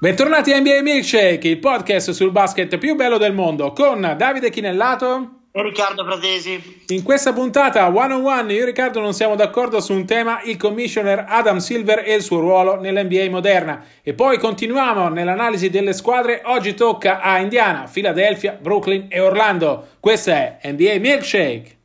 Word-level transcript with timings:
Bentornati 0.00 0.52
a 0.52 0.60
NBA 0.60 0.82
Milkshake, 0.82 1.48
il 1.48 1.58
podcast 1.58 2.12
sul 2.12 2.30
basket 2.30 2.78
più 2.78 2.94
bello 2.94 3.18
del 3.18 3.32
mondo 3.32 3.72
con 3.72 4.14
Davide 4.16 4.48
Chinellato 4.48 5.40
e 5.50 5.60
Riccardo 5.60 6.04
Fratesi. 6.04 6.84
In 6.90 7.02
questa 7.02 7.32
puntata 7.32 7.88
one 7.88 8.14
on 8.14 8.24
one 8.24 8.52
io 8.52 8.62
e 8.62 8.66
Riccardo 8.66 9.00
non 9.00 9.12
siamo 9.12 9.34
d'accordo 9.34 9.80
su 9.80 9.92
un 9.92 10.06
tema, 10.06 10.40
il 10.44 10.56
commissioner 10.56 11.24
Adam 11.26 11.56
Silver 11.56 12.04
e 12.06 12.14
il 12.14 12.22
suo 12.22 12.38
ruolo 12.38 12.80
nell'NBA 12.80 13.28
moderna. 13.28 13.84
E 14.00 14.14
poi 14.14 14.38
continuiamo 14.38 15.08
nell'analisi 15.08 15.68
delle 15.68 15.92
squadre. 15.92 16.42
Oggi 16.44 16.74
tocca 16.74 17.20
a 17.20 17.40
Indiana, 17.40 17.90
Philadelphia, 17.92 18.52
Brooklyn 18.52 19.06
e 19.08 19.18
Orlando. 19.18 19.88
Questo 19.98 20.30
è 20.30 20.58
NBA 20.62 20.98
Milkshake. 21.00 21.77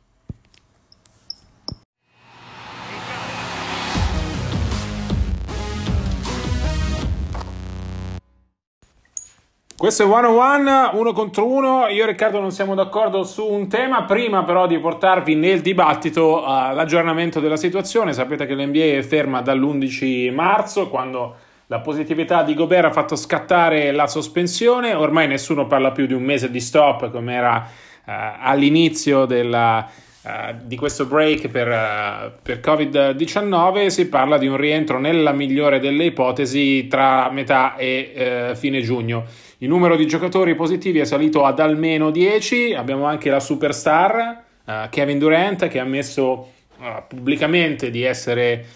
Questo 9.84 10.04
è 10.04 10.06
One 10.06 10.26
on 10.28 10.38
One, 10.38 10.90
uno 10.94 11.12
contro 11.12 11.46
uno. 11.46 11.88
Io 11.88 12.04
e 12.04 12.06
Riccardo 12.06 12.40
non 12.40 12.52
siamo 12.52 12.74
d'accordo 12.74 13.22
su 13.22 13.44
un 13.44 13.68
tema. 13.68 14.04
Prima, 14.04 14.42
però, 14.42 14.66
di 14.66 14.78
portarvi 14.78 15.34
nel 15.34 15.60
dibattito 15.60 16.38
uh, 16.38 16.72
l'aggiornamento 16.72 17.38
della 17.38 17.58
situazione. 17.58 18.14
Sapete 18.14 18.46
che 18.46 18.54
l'NBA 18.54 18.96
è 18.96 19.02
ferma 19.02 19.42
dall'11 19.42 20.32
marzo, 20.32 20.88
quando 20.88 21.34
la 21.66 21.80
positività 21.80 22.42
di 22.42 22.54
Gobert 22.54 22.86
ha 22.86 22.92
fatto 22.92 23.14
scattare 23.14 23.92
la 23.92 24.06
sospensione. 24.06 24.94
Ormai 24.94 25.26
nessuno 25.26 25.66
parla 25.66 25.92
più 25.92 26.06
di 26.06 26.14
un 26.14 26.22
mese 26.22 26.50
di 26.50 26.60
stop, 26.60 27.10
come 27.10 27.34
era 27.34 27.68
uh, 28.06 28.10
all'inizio 28.40 29.26
della, 29.26 29.86
Uh, 30.24 30.54
di 30.64 30.76
questo 30.76 31.04
break 31.04 31.48
per, 31.48 31.68
uh, 31.68 32.32
per, 32.40 32.58
Covid-19 32.60 33.88
si 33.88 34.08
parla 34.08 34.38
di 34.38 34.46
un 34.46 34.56
rientro 34.56 34.98
nella 34.98 35.32
migliore 35.32 35.80
delle 35.80 36.04
ipotesi 36.04 36.86
tra 36.86 37.28
metà 37.30 37.76
e 37.76 38.48
uh, 38.50 38.56
fine 38.56 38.80
giugno. 38.80 39.26
Il 39.58 39.68
numero 39.68 39.96
di 39.96 40.06
giocatori 40.06 40.54
positivi 40.54 40.98
è 40.98 41.04
salito 41.04 41.44
ad 41.44 41.60
almeno 41.60 42.10
10, 42.10 42.74
abbiamo 42.74 43.04
anche 43.04 43.30
la 43.30 43.40
superstar 43.40 44.42
Kevin 44.90 45.18
Durant 45.18 45.68
che 45.68 45.78
ha 45.78 45.82
ammesso 45.82 46.48
pubblicamente 47.06 47.90
di 47.90 48.02
essere 48.02 48.66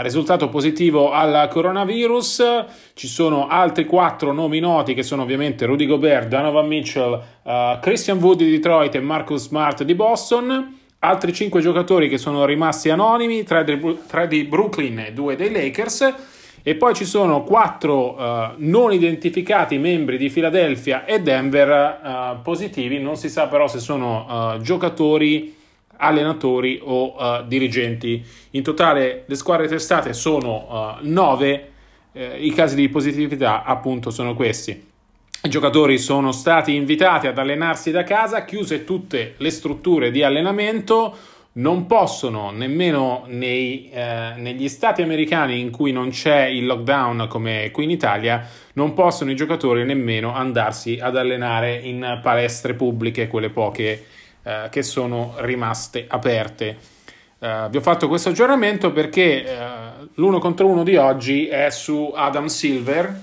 risultato 0.00 0.48
positivo 0.48 1.12
al 1.12 1.48
coronavirus. 1.50 2.64
Ci 2.94 3.06
sono 3.08 3.48
altri 3.48 3.84
quattro 3.84 4.32
nomi 4.32 4.58
noti 4.58 4.94
che 4.94 5.02
sono 5.02 5.22
ovviamente 5.22 5.66
Rudy 5.66 5.86
Gobert, 5.86 6.28
Donovan 6.28 6.66
Mitchell, 6.66 7.20
Christian 7.80 8.18
Wood 8.18 8.38
di 8.38 8.50
Detroit 8.50 8.94
e 8.94 9.00
Marcus 9.00 9.48
Smart 9.48 9.82
di 9.82 9.94
Boston 9.94 10.78
altri 11.04 11.32
5 11.32 11.60
giocatori 11.60 12.08
che 12.08 12.16
sono 12.16 12.44
rimasti 12.44 12.88
anonimi, 12.88 13.42
3 13.42 13.64
di 14.28 14.44
Brooklyn 14.44 15.00
e 15.00 15.12
2 15.12 15.34
dei 15.34 15.50
Lakers. 15.50 16.14
E 16.64 16.76
poi 16.76 16.94
ci 16.94 17.04
sono 17.04 17.42
4 17.42 17.94
uh, 17.94 18.54
non 18.58 18.92
identificati 18.92 19.78
membri 19.78 20.16
di 20.16 20.30
Philadelphia 20.30 21.04
e 21.04 21.20
Denver 21.20 22.00
uh, 22.38 22.42
positivi, 22.42 23.00
non 23.00 23.16
si 23.16 23.28
sa 23.28 23.48
però 23.48 23.66
se 23.66 23.80
sono 23.80 24.54
uh, 24.54 24.60
giocatori, 24.60 25.56
allenatori 25.96 26.80
o 26.82 27.44
dirigenti. 27.46 28.24
In 28.50 28.62
totale 28.62 29.24
le 29.26 29.34
squadre 29.36 29.68
testate 29.68 30.12
sono 30.12 30.98
9, 31.00 31.70
i 32.38 32.52
casi 32.52 32.74
di 32.74 32.88
positività 32.88 33.62
appunto 33.62 34.10
sono 34.10 34.34
questi. 34.34 34.90
I 35.44 35.48
giocatori 35.48 35.98
sono 35.98 36.32
stati 36.32 36.74
invitati 36.74 37.28
ad 37.28 37.38
allenarsi 37.38 37.92
da 37.92 38.02
casa, 38.02 38.44
chiuse 38.44 38.84
tutte 38.84 39.34
le 39.36 39.50
strutture 39.50 40.10
di 40.10 40.24
allenamento, 40.24 41.16
non 41.54 41.86
possono 41.86 42.50
nemmeno 42.50 43.24
nei, 43.26 43.90
eh, 43.90 44.32
negli 44.36 44.68
stati 44.68 45.02
americani 45.02 45.60
in 45.60 45.70
cui 45.70 45.92
non 45.92 46.08
c'è 46.08 46.44
il 46.44 46.64
lockdown 46.64 47.26
come 47.28 47.70
qui 47.72 47.84
in 47.84 47.90
Italia, 47.90 48.46
non 48.74 48.94
possono 48.94 49.30
i 49.30 49.36
giocatori 49.36 49.84
nemmeno 49.84 50.34
andarsi 50.34 50.98
ad 51.00 51.16
allenare 51.16 51.74
in 51.74 52.20
palestre 52.22 52.72
pubbliche, 52.74 53.28
quelle 53.28 53.50
poche 53.50 54.06
eh, 54.42 54.68
che 54.70 54.82
sono 54.82 55.34
rimaste 55.38 56.06
aperte. 56.08 56.90
Uh, 57.42 57.68
vi 57.70 57.78
ho 57.78 57.80
fatto 57.80 58.06
questo 58.06 58.28
aggiornamento 58.28 58.92
perché 58.92 59.44
uh, 59.44 60.08
l'uno 60.14 60.38
contro 60.38 60.68
uno 60.68 60.84
di 60.84 60.94
oggi 60.94 61.48
è 61.48 61.70
su 61.70 62.12
Adam 62.14 62.46
Silver, 62.46 63.20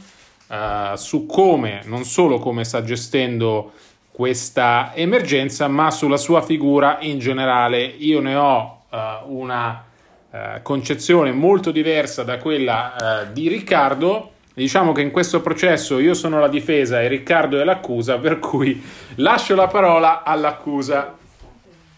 uh, 0.47 0.95
su 0.95 1.25
come, 1.25 1.83
non 1.85 2.03
solo 2.03 2.37
come 2.37 2.65
sta 2.65 2.83
gestendo 2.83 3.71
questa 4.19 4.91
emergenza, 4.95 5.69
ma 5.69 5.89
sulla 5.91 6.17
sua 6.17 6.41
figura 6.41 6.97
in 6.99 7.19
generale. 7.19 7.85
Io 7.85 8.19
ne 8.19 8.35
ho 8.35 8.81
uh, 8.89 8.97
una 9.27 9.81
uh, 10.29 10.37
concezione 10.61 11.31
molto 11.31 11.71
diversa 11.71 12.23
da 12.23 12.37
quella 12.37 13.29
di 13.31 13.47
Riccardo. 13.47 14.31
Diciamo 14.53 14.91
che 14.91 15.03
in 15.03 15.11
questo 15.11 15.39
processo 15.39 15.99
io 15.99 16.13
sono 16.13 16.37
la 16.41 16.49
difesa 16.49 16.99
e 16.99 17.07
Riccardo 17.07 17.61
è 17.61 17.63
l'accusa, 17.63 18.17
per 18.17 18.39
cui 18.39 18.83
lascio 19.15 19.55
la 19.55 19.67
parola 19.67 20.23
all'accusa. 20.23 21.15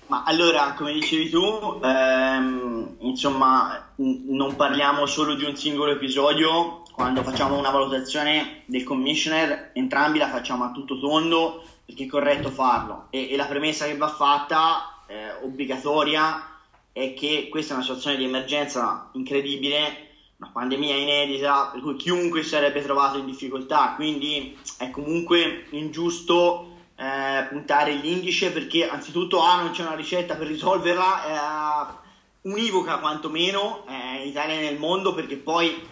Ma 0.05 0.21
allora, 0.23 0.75
come 0.77 0.93
dicevi 0.93 1.27
tu, 1.27 1.79
ehm, 1.83 2.97
insomma, 2.99 3.93
n- 3.95 4.25
non 4.27 4.55
parliamo 4.55 5.07
solo 5.07 5.33
di 5.33 5.43
un 5.43 5.55
singolo 5.55 5.93
episodio, 5.93 6.83
quando 6.93 7.23
facciamo 7.23 7.57
una 7.57 7.71
valutazione 7.71 8.61
del 8.65 8.83
commissioner, 8.83 9.71
entrambi 9.73 10.19
la 10.19 10.27
facciamo 10.27 10.65
a 10.65 10.71
tutto 10.71 10.99
tondo 10.99 11.63
perché 11.91 12.05
è 12.05 12.07
corretto 12.07 12.49
farlo. 12.49 13.07
E, 13.09 13.31
e 13.31 13.35
la 13.35 13.45
premessa 13.45 13.85
che 13.85 13.97
va 13.97 14.07
fatta, 14.07 15.03
eh, 15.07 15.33
obbligatoria, 15.43 16.47
è 16.93 17.13
che 17.13 17.47
questa 17.49 17.73
è 17.73 17.75
una 17.75 17.85
situazione 17.85 18.17
di 18.17 18.23
emergenza 18.23 19.09
incredibile, 19.13 20.07
una 20.37 20.51
pandemia 20.51 20.95
inedita, 20.95 21.69
per 21.71 21.81
cui 21.81 21.95
chiunque 21.95 22.43
sarebbe 22.43 22.81
trovato 22.81 23.17
in 23.17 23.25
difficoltà. 23.25 23.93
Quindi 23.95 24.57
è 24.77 24.89
comunque 24.89 25.67
ingiusto 25.71 26.67
eh, 26.95 27.45
puntare 27.49 27.93
l'indice 27.93 28.51
perché 28.51 28.87
anzitutto 28.87 29.41
A 29.41 29.61
non 29.61 29.71
c'è 29.71 29.81
una 29.81 29.95
ricetta 29.95 30.35
per 30.35 30.47
risolverla, 30.47 31.25
eh, 31.25 31.99
univoca 32.43 32.99
quantomeno 32.99 33.85
eh, 33.87 34.21
in 34.21 34.29
Italia 34.29 34.55
e 34.55 34.61
nel 34.61 34.79
mondo 34.79 35.13
perché 35.13 35.35
poi 35.35 35.89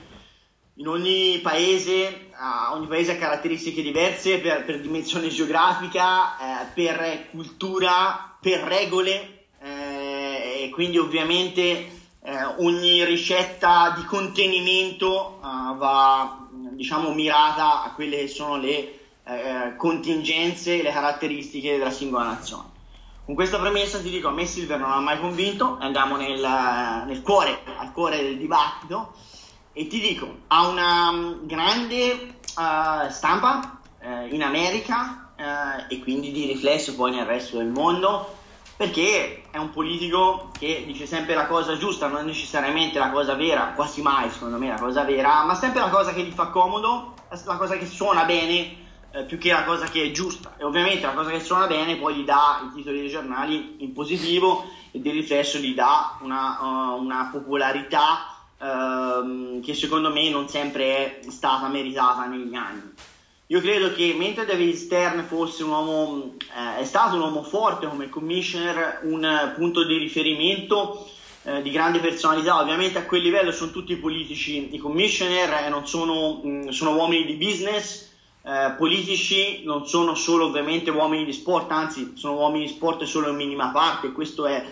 in 0.79 0.87
ogni 0.87 1.39
paese, 1.41 2.29
uh, 2.31 2.73
ogni 2.73 2.87
paese 2.87 3.13
ha 3.13 3.17
caratteristiche 3.17 3.81
diverse 3.81 4.39
per, 4.39 4.63
per 4.63 4.79
dimensione 4.79 5.27
geografica, 5.27 6.37
eh, 6.37 6.65
per 6.73 7.27
cultura, 7.31 8.37
per 8.39 8.59
regole 8.61 9.47
eh, 9.61 10.63
e 10.63 10.69
quindi 10.71 10.97
ovviamente 10.97 11.61
eh, 12.21 12.43
ogni 12.59 13.03
ricetta 13.03 13.93
di 13.97 14.05
contenimento 14.05 15.39
uh, 15.41 15.75
va 15.75 16.47
diciamo 16.51 17.13
mirata 17.13 17.83
a 17.83 17.91
quelle 17.93 18.19
che 18.19 18.27
sono 18.29 18.55
le 18.55 18.99
eh, 19.25 19.73
contingenze 19.75 20.79
e 20.79 20.81
le 20.81 20.93
caratteristiche 20.93 21.77
della 21.77 21.91
singola 21.91 22.23
nazione. 22.23 22.77
Con 23.25 23.35
questa 23.35 23.59
premessa 23.59 23.99
ti 23.99 24.09
dico, 24.09 24.29
a 24.29 24.31
me 24.31 24.45
Silver 24.45 24.79
non 24.79 24.91
ha 24.91 24.99
mai 25.01 25.19
convinto, 25.19 25.77
andiamo 25.79 26.15
nel, 26.15 26.39
nel 27.05 27.21
cuore, 27.21 27.59
al 27.77 27.91
cuore 27.91 28.23
del 28.23 28.37
dibattito 28.37 29.13
e 29.79 29.87
ti 29.87 30.01
dico, 30.01 30.39
ha 30.47 30.67
una 30.67 31.09
mm, 31.09 31.47
grande 31.47 32.39
uh, 32.57 33.09
stampa 33.09 33.79
uh, 34.01 34.27
in 34.29 34.43
America 34.43 35.31
uh, 35.37 35.85
e 35.87 35.99
quindi 35.99 36.33
di 36.33 36.47
riflesso 36.47 36.95
poi 36.95 37.11
nel 37.11 37.25
resto 37.25 37.55
del 37.55 37.67
mondo 37.67 38.35
perché 38.75 39.43
è 39.49 39.57
un 39.57 39.69
politico 39.69 40.51
che 40.59 40.83
dice 40.85 41.05
sempre 41.05 41.33
la 41.33 41.47
cosa 41.47 41.77
giusta, 41.77 42.07
non 42.07 42.25
necessariamente 42.25 42.99
la 42.99 43.09
cosa 43.09 43.35
vera, 43.35 43.71
quasi 43.73 44.01
mai 44.01 44.29
secondo 44.29 44.57
me 44.57 44.67
la 44.67 44.79
cosa 44.79 45.05
vera, 45.05 45.45
ma 45.45 45.55
sempre 45.55 45.79
la 45.79 45.89
cosa 45.89 46.11
che 46.11 46.23
gli 46.23 46.33
fa 46.33 46.47
comodo, 46.47 47.13
la 47.45 47.55
cosa 47.55 47.77
che 47.77 47.85
suona 47.85 48.25
bene 48.25 48.87
più 49.27 49.37
che 49.37 49.51
la 49.51 49.63
cosa 49.63 49.85
che 49.85 50.03
è 50.03 50.11
giusta. 50.11 50.55
E 50.57 50.63
ovviamente 50.63 51.05
la 51.05 51.13
cosa 51.13 51.29
che 51.29 51.39
suona 51.39 51.67
bene 51.67 51.95
poi 51.95 52.15
gli 52.15 52.23
dà 52.25 52.69
i 52.69 52.75
titoli 52.75 52.99
dei 52.99 53.09
giornali 53.09 53.77
in 53.79 53.93
positivo 53.93 54.65
e 54.91 55.01
di 55.01 55.09
riflesso 55.09 55.57
gli 55.57 55.73
dà 55.73 56.17
una, 56.21 56.57
uh, 56.61 57.01
una 57.01 57.29
popolarità 57.31 58.38
ehm, 58.61 59.61
che 59.61 59.73
secondo 59.73 60.11
me 60.11 60.29
non 60.29 60.47
sempre 60.47 61.19
è 61.21 61.29
stata 61.29 61.67
meritata 61.67 62.25
negli 62.25 62.55
anni. 62.55 62.93
Io 63.47 63.61
credo 63.61 63.91
che 63.93 64.13
mentre 64.15 64.45
David 64.45 64.75
Stern 64.75 65.23
fosse 65.23 65.63
un 65.63 65.71
uomo, 65.71 66.35
eh, 66.55 66.81
è 66.81 66.85
stato 66.85 67.15
un 67.15 67.21
uomo 67.21 67.41
forte 67.41 67.87
come 67.87 68.07
commissioner, 68.07 68.99
un 69.03 69.53
punto 69.55 69.85
di 69.85 69.97
riferimento 69.97 71.09
eh, 71.43 71.61
di 71.63 71.71
grande 71.71 71.99
personalità, 71.99 72.59
ovviamente 72.59 72.99
a 72.99 73.05
quel 73.05 73.23
livello 73.23 73.51
sono 73.51 73.71
tutti 73.71 73.95
politici, 73.95 74.75
i 74.75 74.77
commissioner 74.77 75.65
eh, 75.65 75.69
non 75.69 75.87
sono, 75.87 76.41
mh, 76.43 76.69
sono 76.69 76.93
uomini 76.93 77.25
di 77.25 77.33
business, 77.43 78.11
eh, 78.43 78.73
politici 78.77 79.63
non 79.63 79.87
sono 79.87 80.13
solo 80.13 80.45
ovviamente 80.45 80.91
uomini 80.91 81.25
di 81.25 81.33
sport, 81.33 81.71
anzi 81.71 82.11
sono 82.15 82.35
uomini 82.35 82.65
di 82.65 82.71
sport 82.71 83.03
solo 83.05 83.29
in 83.29 83.35
minima 83.35 83.69
parte, 83.69 84.11
questo 84.11 84.45
è 84.45 84.63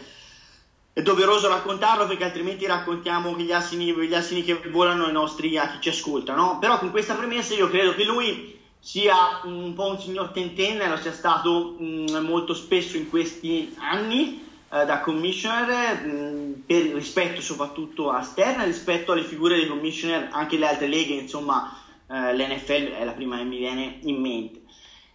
è 0.98 1.04
doveroso 1.04 1.48
raccontarlo 1.48 2.08
perché 2.08 2.24
altrimenti 2.24 2.66
raccontiamo 2.66 3.38
gli 3.38 3.52
assini, 3.52 3.94
gli 3.94 4.16
assini 4.16 4.44
che 4.44 4.60
volano 4.72 5.06
ai 5.06 5.12
nostri, 5.12 5.56
a 5.56 5.70
chi 5.70 5.78
ci 5.80 5.90
ascolta, 5.90 6.34
no? 6.34 6.58
Però 6.58 6.80
con 6.80 6.90
questa 6.90 7.14
premessa 7.14 7.54
io 7.54 7.70
credo 7.70 7.94
che 7.94 8.04
lui 8.04 8.60
sia 8.80 9.42
un 9.44 9.76
po' 9.76 9.92
un 9.92 10.00
signor 10.00 10.30
tentenne, 10.30 10.90
lo 10.90 10.98
sia 10.98 11.12
stato 11.12 11.76
mh, 11.78 11.86
mm, 11.86 12.26
molto 12.26 12.56
spesso 12.56 12.98
in 12.98 13.10
questi 13.10 13.76
anni 13.78 14.44
eh, 14.72 14.86
da 14.86 15.02
commissioner, 15.02 16.04
mm, 16.04 16.54
per 16.66 16.86
rispetto 16.96 17.42
soprattutto 17.42 18.10
a 18.10 18.24
Stern, 18.24 18.66
rispetto 18.66 19.12
alle 19.12 19.24
figure 19.24 19.56
dei 19.56 19.68
commissioner, 19.68 20.30
anche 20.32 20.58
le 20.58 20.66
altre 20.66 20.88
leghe, 20.88 21.14
insomma, 21.14 21.80
eh, 22.10 22.36
l'NFL 22.36 22.94
è 22.94 23.06
la 23.06 23.12
prima 23.12 23.38
che 23.38 23.44
mi 23.44 23.58
viene 23.58 24.00
in 24.02 24.20
mente. 24.20 24.62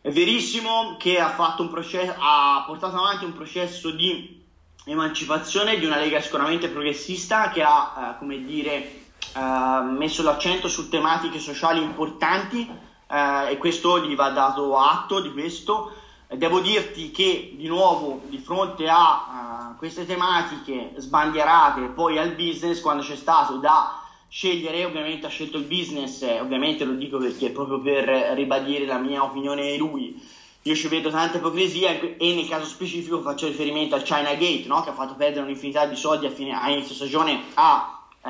È 0.01 0.11
verissimo 0.11 0.97
che 0.97 1.19
ha, 1.19 1.35
processo, 1.69 2.15
ha 2.19 2.63
portato 2.69 2.97
avanti 2.99 3.25
un 3.25 3.33
processo 3.33 3.91
di 3.91 4.42
emancipazione 4.85 5.79
di 5.79 5.85
una 5.85 5.99
lega 5.99 6.21
sicuramente 6.21 6.69
progressista 6.69 7.51
che 7.51 7.63
ha, 7.63 8.15
eh, 8.15 8.19
come 8.19 8.45
dire, 8.45 9.01
eh, 9.35 9.83
messo 9.97 10.23
l'accento 10.23 10.69
su 10.69 10.89
tematiche 10.89 11.39
sociali 11.39 11.83
importanti 11.83 12.69
eh, 13.07 13.51
e 13.51 13.57
questo 13.59 14.01
gli 14.01 14.15
va 14.15 14.31
dato 14.31 14.77
atto 14.79 15.21
di 15.21 15.33
questo. 15.33 15.93
Devo 16.35 16.61
dirti 16.61 17.11
che 17.11 17.53
di 17.57 17.69
nuovo 17.69 18.23
di 18.27 18.39
fronte 18.39 18.89
a 18.89 19.75
uh, 19.75 19.77
queste 19.77 20.07
tematiche 20.07 20.95
sbandierate 20.97 21.89
poi 21.89 22.17
al 22.17 22.31
business, 22.31 22.81
quando 22.81 23.03
c'è 23.03 23.17
stato 23.17 23.57
da 23.57 24.01
scegliere, 24.29 24.87
ovviamente 24.87 25.27
ha 25.27 25.29
scelto 25.29 25.59
il 25.59 25.65
business, 25.65 26.23
ovviamente 26.41 26.85
lo 26.85 26.95
dico 26.95 27.19
perché 27.19 27.51
proprio 27.51 27.81
per 27.81 28.09
ribadire 28.35 28.87
la 28.87 28.97
mia 28.97 29.23
opinione 29.23 29.73
di 29.73 29.77
lui, 29.77 30.27
io 30.63 30.75
ci 30.77 30.89
vedo 30.89 31.11
tanta 31.11 31.39
ipocrisia 31.39 31.91
e 31.91 32.35
nel 32.35 32.49
caso 32.49 32.67
specifico 32.67 33.21
faccio 33.21 33.47
riferimento 33.47 33.95
al 33.97 34.03
China 34.03 34.35
Gate, 34.35 34.65
no? 34.67 34.83
che 34.83 34.91
ha 34.91 34.95
fatto 34.95 35.15
perdere 35.15 35.43
un'infinità 35.43 35.87
di 35.87 35.97
soldi 35.97 36.27
a, 36.27 36.31
fine, 36.31 36.53
a 36.53 36.71
inizio 36.71 36.95
stagione 36.95 37.43
all'NBA, 37.55 38.23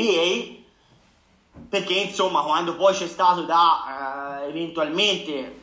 eh, 0.00 0.62
perché 1.68 1.94
insomma 1.94 2.42
quando 2.42 2.76
poi 2.76 2.94
c'è 2.94 3.08
stato 3.08 3.42
da 3.42 4.42
eh, 4.44 4.48
eventualmente 4.48 5.60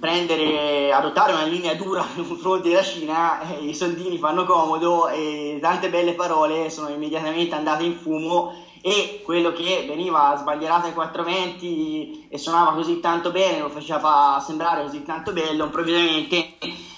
prendere, 0.00 0.90
adottare 0.92 1.34
una 1.34 1.44
linea 1.44 1.74
dura 1.74 2.04
nei 2.16 2.26
confronti 2.26 2.70
della 2.70 2.82
Cina, 2.82 3.40
eh, 3.42 3.66
i 3.66 3.74
soldini 3.74 4.16
fanno 4.18 4.44
comodo 4.44 5.08
e 5.08 5.58
tante 5.60 5.90
belle 5.90 6.14
parole 6.14 6.70
sono 6.70 6.88
immediatamente 6.88 7.54
andate 7.54 7.84
in 7.84 7.96
fumo 7.96 8.54
e 8.82 9.22
quello 9.24 9.52
che 9.52 9.84
veniva 9.86 10.36
sbandierato 10.38 10.86
ai 10.86 10.92
420 10.92 12.28
e 12.30 12.38
suonava 12.38 12.72
così 12.72 13.00
tanto 13.00 13.30
bene, 13.30 13.60
lo 13.60 13.68
faceva 13.68 14.42
sembrare 14.44 14.82
così 14.82 15.02
tanto 15.02 15.32
bello, 15.32 15.64
improvvisamente 15.64 16.54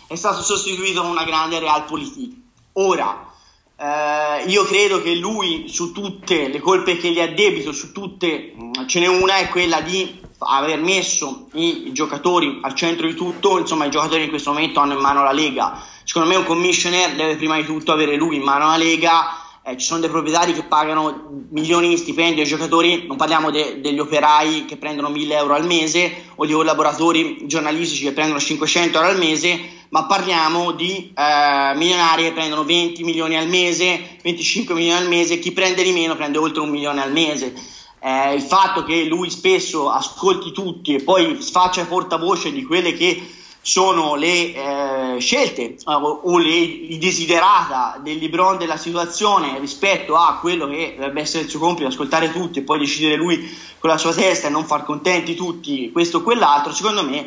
è 0.06 0.14
stato 0.14 0.42
sostituito 0.42 1.02
da 1.02 1.08
una 1.08 1.24
grande 1.24 1.58
realpolitik. 1.58 2.36
Ora, 2.74 3.30
eh, 3.76 4.44
io 4.46 4.64
credo 4.64 5.02
che 5.02 5.14
lui 5.14 5.68
su 5.68 5.92
tutte 5.92 6.48
le 6.48 6.60
colpe 6.60 6.96
che 6.96 7.10
gli 7.10 7.20
addebito, 7.20 7.72
su 7.72 7.92
tutte 7.92 8.54
ce 8.86 9.00
n'è 9.00 9.08
una, 9.08 9.38
è 9.38 9.48
quella 9.48 9.80
di 9.80 10.20
aver 10.38 10.80
messo 10.80 11.48
i 11.54 11.92
giocatori 11.92 12.60
al 12.62 12.74
centro 12.74 13.06
di 13.06 13.14
tutto, 13.14 13.58
insomma 13.58 13.86
i 13.86 13.90
giocatori 13.90 14.24
in 14.24 14.28
questo 14.28 14.52
momento 14.52 14.80
hanno 14.80 14.94
in 14.94 15.00
mano 15.00 15.24
la 15.24 15.32
Lega. 15.32 15.82
Secondo 16.04 16.28
me 16.28 16.36
un 16.36 16.44
commissioner 16.44 17.14
deve 17.14 17.36
prima 17.36 17.56
di 17.56 17.64
tutto 17.64 17.92
avere 17.92 18.16
lui 18.16 18.36
in 18.36 18.42
mano 18.42 18.66
la 18.66 18.76
Lega. 18.76 19.41
Eh, 19.64 19.76
ci 19.76 19.86
sono 19.86 20.00
dei 20.00 20.10
proprietari 20.10 20.54
che 20.54 20.64
pagano 20.64 21.46
milioni 21.50 21.88
di 21.88 21.96
stipendi 21.96 22.40
ai 22.40 22.46
giocatori, 22.48 23.06
non 23.06 23.16
parliamo 23.16 23.52
de- 23.52 23.80
degli 23.80 24.00
operai 24.00 24.64
che 24.64 24.76
prendono 24.76 25.08
1000 25.08 25.36
euro 25.36 25.54
al 25.54 25.66
mese 25.66 26.24
o 26.34 26.44
di 26.44 26.52
collaboratori 26.52 27.46
giornalistici 27.46 28.02
che 28.02 28.12
prendono 28.12 28.40
500 28.40 28.98
euro 28.98 29.10
al 29.10 29.18
mese, 29.18 29.60
ma 29.90 30.06
parliamo 30.06 30.72
di 30.72 31.12
eh, 31.16 31.72
milionari 31.76 32.24
che 32.24 32.32
prendono 32.32 32.64
20 32.64 33.04
milioni 33.04 33.36
al 33.36 33.46
mese, 33.46 34.16
25 34.22 34.74
milioni 34.74 34.98
al 34.98 35.08
mese, 35.08 35.38
chi 35.38 35.52
prende 35.52 35.84
di 35.84 35.92
meno 35.92 36.16
prende 36.16 36.38
oltre 36.38 36.60
un 36.60 36.68
milione 36.68 37.00
al 37.00 37.12
mese. 37.12 37.54
Eh, 38.00 38.34
il 38.34 38.42
fatto 38.42 38.82
che 38.82 39.04
lui 39.04 39.30
spesso 39.30 39.90
ascolti 39.90 40.50
tutti 40.50 40.96
e 40.96 41.04
poi 41.04 41.36
faccia 41.36 41.84
portavoce 41.84 42.50
di 42.50 42.64
quelle 42.64 42.94
che 42.94 43.22
sono 43.64 44.16
le 44.16 44.54
eh, 44.54 45.16
scelte 45.20 45.76
uh, 45.84 45.90
o 45.92 46.38
le, 46.38 46.48
i 46.48 46.98
desiderata 46.98 48.00
del 48.02 48.18
Libron 48.18 48.58
della 48.58 48.76
situazione 48.76 49.58
rispetto 49.60 50.16
a 50.16 50.38
quello 50.40 50.66
che 50.66 50.94
dovrebbe 50.96 51.20
essere 51.20 51.44
il 51.44 51.48
suo 51.48 51.60
compito, 51.60 51.86
ascoltare 51.86 52.32
tutti 52.32 52.58
e 52.58 52.62
poi 52.62 52.80
decidere 52.80 53.14
lui 53.14 53.56
con 53.78 53.88
la 53.88 53.98
sua 53.98 54.12
testa 54.12 54.48
e 54.48 54.50
non 54.50 54.64
far 54.64 54.84
contenti 54.84 55.36
tutti 55.36 55.92
questo 55.92 56.18
o 56.18 56.22
quell'altro, 56.22 56.72
secondo 56.72 57.04
me 57.04 57.24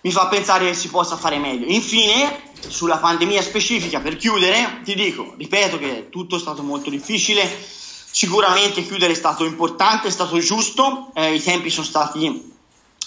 mi 0.00 0.10
fa 0.10 0.26
pensare 0.26 0.66
che 0.66 0.74
si 0.74 0.88
possa 0.88 1.16
fare 1.16 1.38
meglio. 1.38 1.66
Infine, 1.66 2.50
sulla 2.66 2.98
pandemia 2.98 3.42
specifica, 3.42 4.00
per 4.00 4.16
chiudere, 4.16 4.80
ti 4.84 4.94
dico, 4.94 5.34
ripeto 5.36 5.78
che 5.78 6.08
tutto 6.10 6.36
è 6.36 6.40
stato 6.40 6.62
molto 6.62 6.90
difficile, 6.90 7.48
sicuramente 8.10 8.84
chiudere 8.84 9.12
è 9.12 9.16
stato 9.16 9.44
importante, 9.44 10.08
è 10.08 10.10
stato 10.10 10.38
giusto, 10.38 11.10
eh, 11.14 11.34
i 11.34 11.42
tempi 11.42 11.70
sono 11.70 11.86
stati 11.86 12.56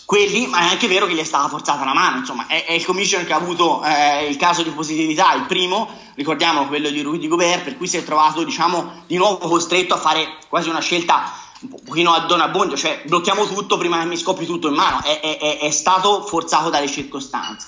quelli, 0.05 0.47
ma 0.47 0.59
è 0.59 0.71
anche 0.71 0.87
vero 0.87 1.05
che 1.05 1.13
gli 1.13 1.19
è 1.19 1.23
stata 1.23 1.47
forzata 1.47 1.85
la 1.85 1.93
mano, 1.93 2.17
insomma, 2.17 2.47
è, 2.47 2.65
è 2.65 2.73
il 2.73 2.85
commissioner 2.85 3.25
che 3.25 3.33
ha 3.33 3.37
avuto 3.37 3.83
eh, 3.83 4.27
il 4.27 4.37
caso 4.37 4.63
di 4.63 4.69
positività, 4.71 5.33
il 5.33 5.45
primo, 5.45 5.89
ricordiamo 6.15 6.67
quello 6.67 6.89
di 6.89 7.01
Rudy 7.01 7.27
Gobert, 7.27 7.63
per 7.63 7.77
cui 7.77 7.87
si 7.87 7.97
è 7.97 8.03
trovato, 8.03 8.43
diciamo, 8.43 9.03
di 9.07 9.17
nuovo 9.17 9.47
costretto 9.47 9.93
a 9.93 9.97
fare 9.97 10.37
quasi 10.49 10.69
una 10.69 10.81
scelta 10.81 11.33
un 11.61 11.79
pochino 11.85 12.11
a 12.11 12.21
Don 12.21 12.41
Abbondio, 12.41 12.75
cioè 12.75 13.03
blocchiamo 13.05 13.45
tutto 13.45 13.77
prima 13.77 13.99
che 13.99 14.05
mi 14.05 14.17
scopri 14.17 14.45
tutto 14.45 14.67
in 14.67 14.73
mano, 14.73 15.03
è, 15.03 15.19
è, 15.19 15.59
è, 15.59 15.69
stato 15.69 16.25
forzato 16.25 16.69
dalle 16.69 16.87
circostanze 16.87 17.67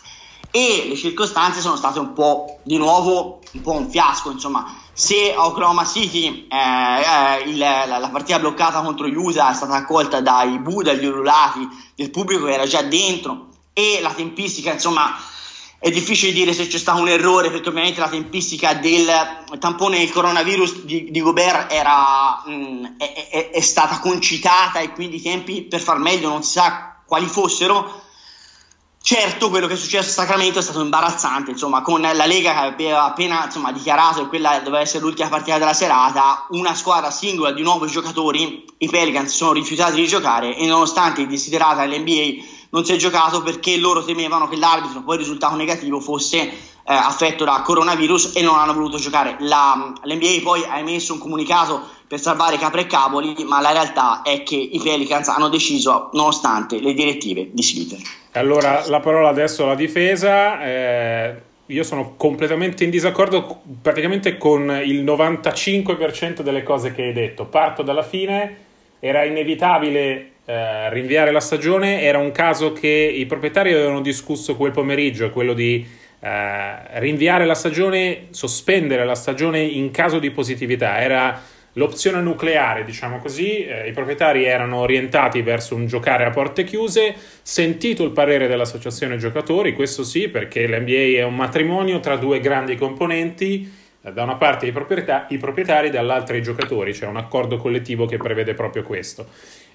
e 0.55 0.85
le 0.87 0.95
circostanze 0.95 1.61
sono 1.61 1.75
state 1.75 1.97
un 1.97 2.13
po' 2.13 2.59
di 2.61 2.77
nuovo 2.77 3.39
un 3.53 3.61
po' 3.61 3.71
un 3.71 3.89
fiasco, 3.89 4.29
insomma, 4.29 4.71
se 4.93 5.33
a 5.33 5.47
Oklahoma 5.47 5.83
City 5.83 6.47
eh, 6.47 6.55
eh, 6.55 7.49
il, 7.49 7.57
la, 7.57 7.85
la, 7.85 8.09
partita 8.09 8.37
bloccata 8.37 8.81
contro 8.81 9.07
Utah 9.07 9.51
è 9.51 9.55
stata 9.55 9.73
accolta 9.73 10.21
dai 10.21 10.59
bu, 10.59 10.83
dagli 10.83 11.05
urlati 11.05 11.67
del 11.95 12.11
pubblico 12.11 12.45
che 12.45 12.53
era 12.53 12.67
già 12.67 12.83
dentro 12.83 13.47
e 13.73 13.99
la 14.01 14.11
tempistica, 14.11 14.71
insomma, 14.71 15.15
è 15.79 15.89
difficile 15.89 16.31
dire 16.31 16.53
se 16.53 16.67
c'è 16.67 16.77
stato 16.77 17.01
un 17.01 17.09
errore 17.09 17.49
perché 17.49 17.69
ovviamente 17.69 17.99
la 17.99 18.07
tempistica 18.07 18.75
del 18.75 19.05
tampone 19.59 19.97
del 19.97 20.11
coronavirus 20.11 20.83
di, 20.83 21.09
di 21.09 21.21
Gobert 21.21 21.71
era, 21.71 22.43
mh, 22.45 22.53
mm, 22.53 22.85
è, 22.97 23.29
è, 23.29 23.49
è, 23.49 23.59
stata 23.59 23.99
concitata 23.99 24.79
e 24.79 24.91
quindi 24.91 25.17
i 25.17 25.21
tempi 25.21 25.63
per 25.63 25.79
far 25.79 25.97
meglio 25.97 26.29
non 26.29 26.43
si 26.43 26.51
sa 26.51 27.01
quali 27.05 27.25
fossero. 27.25 28.01
Certo, 29.05 29.49
quello 29.49 29.67
che 29.67 29.73
è 29.73 29.75
successo 29.75 30.21
a 30.21 30.23
Sacramento 30.23 30.59
è 30.59 30.61
stato 30.61 30.79
imbarazzante, 30.79 31.51
insomma, 31.51 31.81
con 31.81 31.99
la 31.99 32.25
Lega 32.25 32.53
che 32.53 32.57
aveva 32.59 33.03
appena 33.03 33.43
insomma, 33.43 33.73
dichiarato 33.73 34.21
che 34.21 34.27
quella 34.29 34.59
doveva 34.59 34.79
essere 34.79 35.03
l'ultima 35.03 35.27
partita 35.27 35.57
della 35.57 35.73
serata, 35.73 36.45
una 36.51 36.73
squadra 36.73 37.11
singola 37.11 37.51
di 37.51 37.61
nuovi 37.63 37.91
giocatori, 37.91 38.63
i 38.77 38.87
Pelicans 38.87 39.35
sono 39.35 39.51
rifiutati 39.51 39.95
di 39.95 40.07
giocare 40.07 40.55
e 40.55 40.65
nonostante 40.67 41.19
il 41.19 41.27
desiderato 41.27 41.81
dell'NBA 41.81 42.52
non 42.73 42.83
si 42.85 42.93
è 42.93 42.95
giocato 42.97 43.41
perché 43.41 43.77
loro 43.77 44.03
temevano 44.03 44.47
che 44.47 44.57
l'arbitro, 44.57 45.01
poi 45.01 45.17
risultato 45.17 45.55
negativo, 45.55 45.99
fosse 45.99 46.39
eh, 46.39 46.51
affetto 46.85 47.45
da 47.45 47.61
coronavirus 47.63 48.35
e 48.35 48.41
non 48.41 48.55
hanno 48.55 48.73
voluto 48.73 48.97
giocare. 48.97 49.35
La, 49.39 49.93
L'NBA 50.03 50.39
poi 50.43 50.63
ha 50.67 50.79
emesso 50.79 51.13
un 51.13 51.19
comunicato 51.19 51.81
per 52.07 52.19
salvare 52.19 52.57
capre 52.57 52.81
e 52.81 52.87
cavoli, 52.87 53.35
ma 53.45 53.61
la 53.61 53.71
realtà 53.71 54.23
è 54.23 54.41
che 54.41 54.55
i 54.55 54.79
Pelicans 54.83 55.27
hanno 55.27 55.49
deciso 55.49 56.09
nonostante 56.13 56.79
le 56.79 56.93
direttive 56.93 57.49
di 57.51 57.61
Sliter. 57.61 57.99
Allora, 58.33 58.83
la 58.87 58.99
parola 58.99 59.29
adesso 59.29 59.63
alla 59.63 59.75
difesa. 59.75 60.61
Eh, 60.63 61.41
io 61.67 61.83
sono 61.83 62.15
completamente 62.17 62.83
in 62.83 62.89
disaccordo 62.89 63.61
praticamente 63.81 64.37
con 64.37 64.81
il 64.83 65.03
95% 65.03 66.41
delle 66.41 66.63
cose 66.63 66.91
che 66.91 67.03
hai 67.03 67.13
detto. 67.13 67.45
Parto 67.45 67.83
dalla 67.83 68.03
fine, 68.03 68.57
era 68.99 69.23
inevitabile 69.23 70.32
eh, 70.45 70.89
rinviare 70.89 71.31
la 71.31 71.39
stagione 71.39 72.01
era 72.01 72.17
un 72.17 72.31
caso 72.31 72.73
che 72.73 72.87
i 72.87 73.25
proprietari 73.25 73.71
avevano 73.71 74.01
discusso 74.01 74.55
quel 74.55 74.71
pomeriggio, 74.71 75.29
quello 75.29 75.53
di 75.53 75.85
eh, 76.19 76.99
rinviare 76.99 77.45
la 77.45 77.53
stagione, 77.53 78.27
sospendere 78.31 79.05
la 79.05 79.15
stagione 79.15 79.61
in 79.61 79.91
caso 79.91 80.19
di 80.19 80.31
positività. 80.31 80.99
Era 80.99 81.41
l'opzione 81.73 82.21
nucleare, 82.21 82.83
diciamo 82.83 83.19
così. 83.19 83.65
Eh, 83.65 83.87
I 83.87 83.91
proprietari 83.91 84.43
erano 84.43 84.77
orientati 84.77 85.41
verso 85.41 85.75
un 85.75 85.87
giocare 85.87 86.25
a 86.25 86.29
porte 86.29 86.63
chiuse, 86.63 87.15
sentito 87.41 88.03
il 88.03 88.11
parere 88.11 88.47
dell'associazione 88.47 89.17
giocatori, 89.17 89.73
questo 89.73 90.03
sì, 90.03 90.27
perché 90.27 90.67
l'NBA 90.67 91.19
è 91.19 91.23
un 91.23 91.35
matrimonio 91.35 91.99
tra 91.99 92.17
due 92.17 92.39
grandi 92.39 92.75
componenti 92.75 93.71
eh, 94.01 94.11
da 94.11 94.23
una 94.23 94.35
parte 94.35 94.65
i 94.65 94.71
proprietari, 94.71 95.35
i 95.35 95.37
proprietari 95.37 95.89
dall'altra 95.89 96.35
i 96.35 96.41
giocatori, 96.41 96.91
c'è 96.91 97.05
un 97.05 97.17
accordo 97.17 97.57
collettivo 97.57 98.05
che 98.05 98.17
prevede 98.17 98.53
proprio 98.53 98.83
questo 98.83 99.27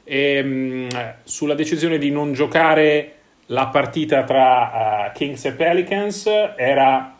e, 0.09 0.43
mh, 0.43 0.89
sulla 1.25 1.55
decisione 1.55 1.99
di 1.99 2.11
non 2.11 2.33
giocare 2.33 3.13
la 3.49 3.67
partita 3.67 4.25
tra 4.25 5.11
uh, 5.11 5.13
Kings 5.13 5.45
e 5.45 5.53
Pelicans 5.53 6.27
era, 6.57 7.15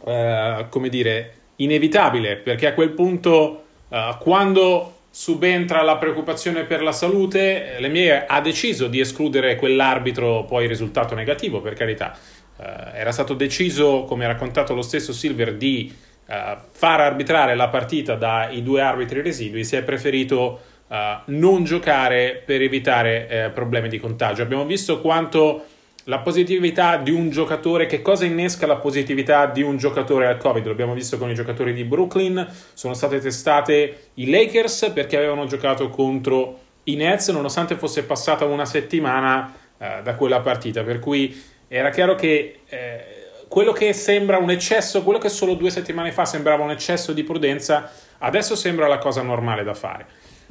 uh, 0.00 0.68
come 0.68 0.88
dire, 0.88 1.34
inevitabile, 1.56 2.36
perché 2.36 2.66
a 2.66 2.74
quel 2.74 2.90
punto, 2.90 3.64
uh, 3.88 4.18
quando 4.18 4.96
subentra 5.10 5.82
la 5.82 5.96
preoccupazione 5.96 6.64
per 6.64 6.82
la 6.82 6.92
salute, 6.92 7.76
l'NBA 7.78 8.26
ha 8.26 8.40
deciso 8.40 8.88
di 8.88 8.98
escludere 8.98 9.54
quell'arbitro, 9.54 10.44
poi 10.44 10.66
risultato 10.66 11.14
negativo, 11.14 11.60
per 11.60 11.74
carità. 11.74 12.16
era 12.94 13.12
stato 13.12 13.34
deciso, 13.34 14.04
come 14.04 14.24
ha 14.24 14.28
raccontato 14.28 14.72
lo 14.72 14.82
stesso 14.82 15.12
Silver, 15.12 15.54
di 15.56 15.92
far 16.24 17.00
arbitrare 17.00 17.54
la 17.54 17.68
partita 17.68 18.14
dai 18.14 18.62
due 18.62 18.80
arbitri 18.80 19.20
residui, 19.20 19.64
si 19.64 19.76
è 19.76 19.82
preferito 19.82 20.60
uh, 20.92 21.32
non 21.32 21.64
giocare 21.64 22.42
per 22.44 22.60
evitare 22.60 23.28
eh, 23.28 23.50
problemi 23.50 23.88
di 23.88 23.98
contagio. 23.98 24.42
Abbiamo 24.42 24.66
visto 24.66 25.00
quanto 25.00 25.64
la 26.04 26.18
positività 26.18 26.96
di 26.96 27.10
un 27.10 27.30
giocatore, 27.30 27.86
che 27.86 28.02
cosa 28.02 28.24
innesca 28.24 28.66
la 28.66 28.76
positività 28.76 29.46
di 29.46 29.62
un 29.62 29.76
giocatore 29.76 30.26
al 30.26 30.36
Covid? 30.36 30.66
L'abbiamo 30.66 30.94
visto 30.94 31.16
con 31.16 31.30
i 31.30 31.34
giocatori 31.34 31.72
di 31.72 31.84
Brooklyn, 31.84 32.46
sono 32.74 32.92
state 32.92 33.20
testate 33.20 34.08
i 34.14 34.28
Lakers 34.28 34.90
perché 34.92 35.16
avevano 35.16 35.46
giocato 35.46 35.88
contro 35.88 36.58
i 36.84 36.96
Nets, 36.96 37.28
nonostante 37.28 37.76
fosse 37.76 38.02
passata 38.02 38.44
una 38.44 38.64
settimana 38.66 39.54
eh, 39.78 40.00
da 40.02 40.14
quella 40.16 40.40
partita, 40.40 40.82
per 40.82 40.98
cui 40.98 41.40
era 41.68 41.90
chiaro 41.90 42.16
che 42.16 42.58
eh, 42.68 43.04
quello 43.46 43.70
che 43.70 43.92
sembra 43.92 44.38
un 44.38 44.50
eccesso, 44.50 45.04
quello 45.04 45.20
che 45.20 45.28
solo 45.28 45.54
due 45.54 45.70
settimane 45.70 46.10
fa 46.10 46.24
sembrava 46.24 46.64
un 46.64 46.72
eccesso 46.72 47.12
di 47.12 47.22
prudenza, 47.22 47.92
adesso 48.18 48.56
sembra 48.56 48.88
la 48.88 48.98
cosa 48.98 49.22
normale 49.22 49.62
da 49.62 49.74
fare. 49.74 50.06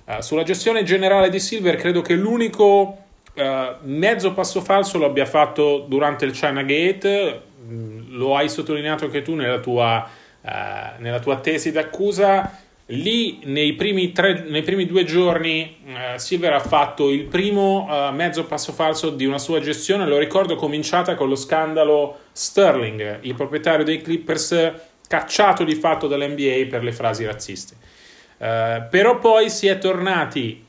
Uh, 0.05 0.19
sulla 0.21 0.43
gestione 0.43 0.83
generale 0.83 1.29
di 1.29 1.39
Silver, 1.39 1.75
credo 1.75 2.01
che 2.01 2.15
l'unico 2.15 2.97
uh, 3.35 3.43
mezzo 3.81 4.33
passo 4.33 4.61
falso 4.61 4.97
lo 4.97 5.05
abbia 5.05 5.25
fatto 5.25 5.85
durante 5.87 6.25
il 6.25 6.31
China 6.31 6.63
Gate, 6.63 7.41
mm, 7.63 8.17
lo 8.17 8.35
hai 8.35 8.49
sottolineato 8.49 9.05
anche 9.05 9.21
tu 9.21 9.35
nella 9.35 9.59
tua, 9.59 10.09
uh, 10.41 10.49
nella 10.97 11.19
tua 11.19 11.39
tesi 11.39 11.71
d'accusa. 11.71 12.59
Lì 12.87 13.39
nei 13.45 13.73
primi, 13.73 14.11
tre, 14.11 14.43
nei 14.49 14.63
primi 14.63 14.85
due 14.85 15.05
giorni 15.05 15.77
Silver 16.17 16.51
ha 16.51 16.59
fatto 16.59 17.09
il 17.09 17.23
primo 17.23 17.87
mezzo 18.11 18.43
passo 18.43 18.73
falso 18.73 19.11
di 19.11 19.25
una 19.25 19.37
sua 19.37 19.61
gestione, 19.61 20.05
lo 20.05 20.17
ricordo 20.17 20.55
cominciata 20.55 21.15
con 21.15 21.29
lo 21.29 21.35
scandalo 21.35 22.17
Sterling, 22.33 23.19
il 23.21 23.33
proprietario 23.33 23.85
dei 23.85 24.01
Clippers 24.01 24.73
cacciato 25.07 25.63
di 25.63 25.75
fatto 25.75 26.07
dall'NBA 26.07 26.67
per 26.69 26.83
le 26.83 26.91
frasi 26.91 27.23
razziste. 27.23 27.75
Uh, 28.41 28.89
però 28.89 29.19
poi 29.19 29.51
si 29.51 29.67
è 29.67 29.77
tornati 29.77 30.65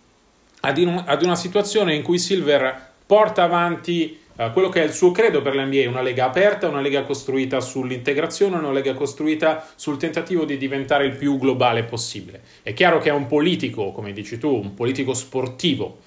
ad, 0.61 0.77
in, 0.77 1.05
ad 1.07 1.23
una 1.23 1.37
situazione 1.37 1.95
in 1.95 2.03
cui 2.03 2.19
Silver 2.19 2.91
porta 3.07 3.45
avanti 3.45 4.21
Uh, 4.35 4.51
quello 4.51 4.71
che 4.71 4.81
è 4.81 4.85
il 4.87 4.95
suo 4.95 5.11
credo 5.11 5.43
per 5.43 5.55
l'NBA, 5.55 5.91
una 5.91 6.01
lega 6.01 6.25
aperta, 6.25 6.67
una 6.67 6.81
lega 6.81 7.03
costruita 7.03 7.61
sull'integrazione, 7.61 8.57
una 8.57 8.73
lega 8.73 8.95
costruita 8.95 9.69
sul 9.75 9.99
tentativo 9.99 10.47
di 10.47 10.57
diventare 10.57 11.05
il 11.05 11.17
più 11.17 11.37
globale 11.37 11.83
possibile. 11.83 12.41
È 12.63 12.73
chiaro 12.73 12.99
che 12.99 13.11
è 13.11 13.13
un 13.13 13.27
politico, 13.27 13.93
come 13.93 14.15
dici 14.15 14.39
tu, 14.39 14.49
un 14.49 14.73
politico 14.73 15.13
sportivo. 15.13 15.99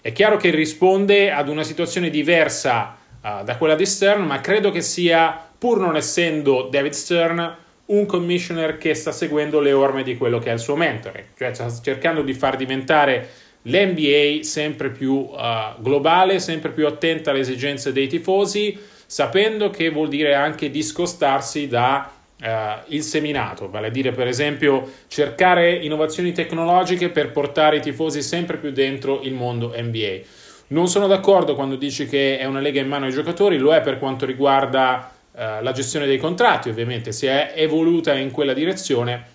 È 0.00 0.12
chiaro 0.12 0.38
che 0.38 0.48
risponde 0.48 1.30
ad 1.30 1.50
una 1.50 1.62
situazione 1.62 2.08
diversa 2.08 2.96
uh, 3.20 3.44
da 3.44 3.56
quella 3.58 3.74
di 3.74 3.84
Stern, 3.84 4.22
ma 4.22 4.40
credo 4.40 4.70
che 4.70 4.80
sia, 4.80 5.38
pur 5.58 5.78
non 5.78 5.94
essendo 5.94 6.68
David 6.70 6.92
Stern, 6.92 7.56
un 7.86 8.06
commissioner 8.06 8.78
che 8.78 8.94
sta 8.94 9.12
seguendo 9.12 9.60
le 9.60 9.72
orme 9.72 10.02
di 10.02 10.16
quello 10.16 10.38
che 10.38 10.50
è 10.50 10.54
il 10.54 10.58
suo 10.58 10.76
mentore, 10.76 11.28
cioè 11.36 11.52
sta 11.52 11.70
cercando 11.82 12.22
di 12.22 12.32
far 12.32 12.56
diventare 12.56 13.28
l'NBA 13.62 14.42
sempre 14.42 14.90
più 14.90 15.12
uh, 15.12 15.80
globale, 15.80 16.38
sempre 16.38 16.70
più 16.70 16.86
attenta 16.86 17.30
alle 17.30 17.40
esigenze 17.40 17.92
dei 17.92 18.06
tifosi, 18.06 18.78
sapendo 19.06 19.70
che 19.70 19.90
vuol 19.90 20.08
dire 20.08 20.34
anche 20.34 20.70
discostarsi 20.70 21.66
da 21.66 22.10
uh, 22.40 22.46
il 22.88 23.02
seminato, 23.02 23.68
vale 23.68 23.88
a 23.88 23.90
dire 23.90 24.12
per 24.12 24.28
esempio 24.28 24.90
cercare 25.08 25.74
innovazioni 25.74 26.32
tecnologiche 26.32 27.10
per 27.10 27.32
portare 27.32 27.76
i 27.76 27.80
tifosi 27.80 28.22
sempre 28.22 28.56
più 28.56 28.70
dentro 28.70 29.20
il 29.22 29.34
mondo 29.34 29.74
NBA. 29.76 30.20
Non 30.66 30.88
sono 30.88 31.06
d'accordo 31.06 31.54
quando 31.54 31.76
dici 31.76 32.06
che 32.06 32.38
è 32.38 32.46
una 32.46 32.60
lega 32.60 32.80
in 32.80 32.88
mano 32.88 33.04
ai 33.04 33.12
giocatori, 33.12 33.58
lo 33.58 33.74
è 33.74 33.82
per 33.82 33.98
quanto 33.98 34.24
riguarda 34.24 35.13
uh, 35.34 35.62
la 35.62 35.72
gestione 35.72 36.06
dei 36.06 36.18
contratti, 36.18 36.68
ovviamente 36.68 37.12
si 37.12 37.26
è 37.26 37.52
evoluta 37.54 38.14
in 38.14 38.30
quella 38.30 38.52
direzione, 38.54 39.32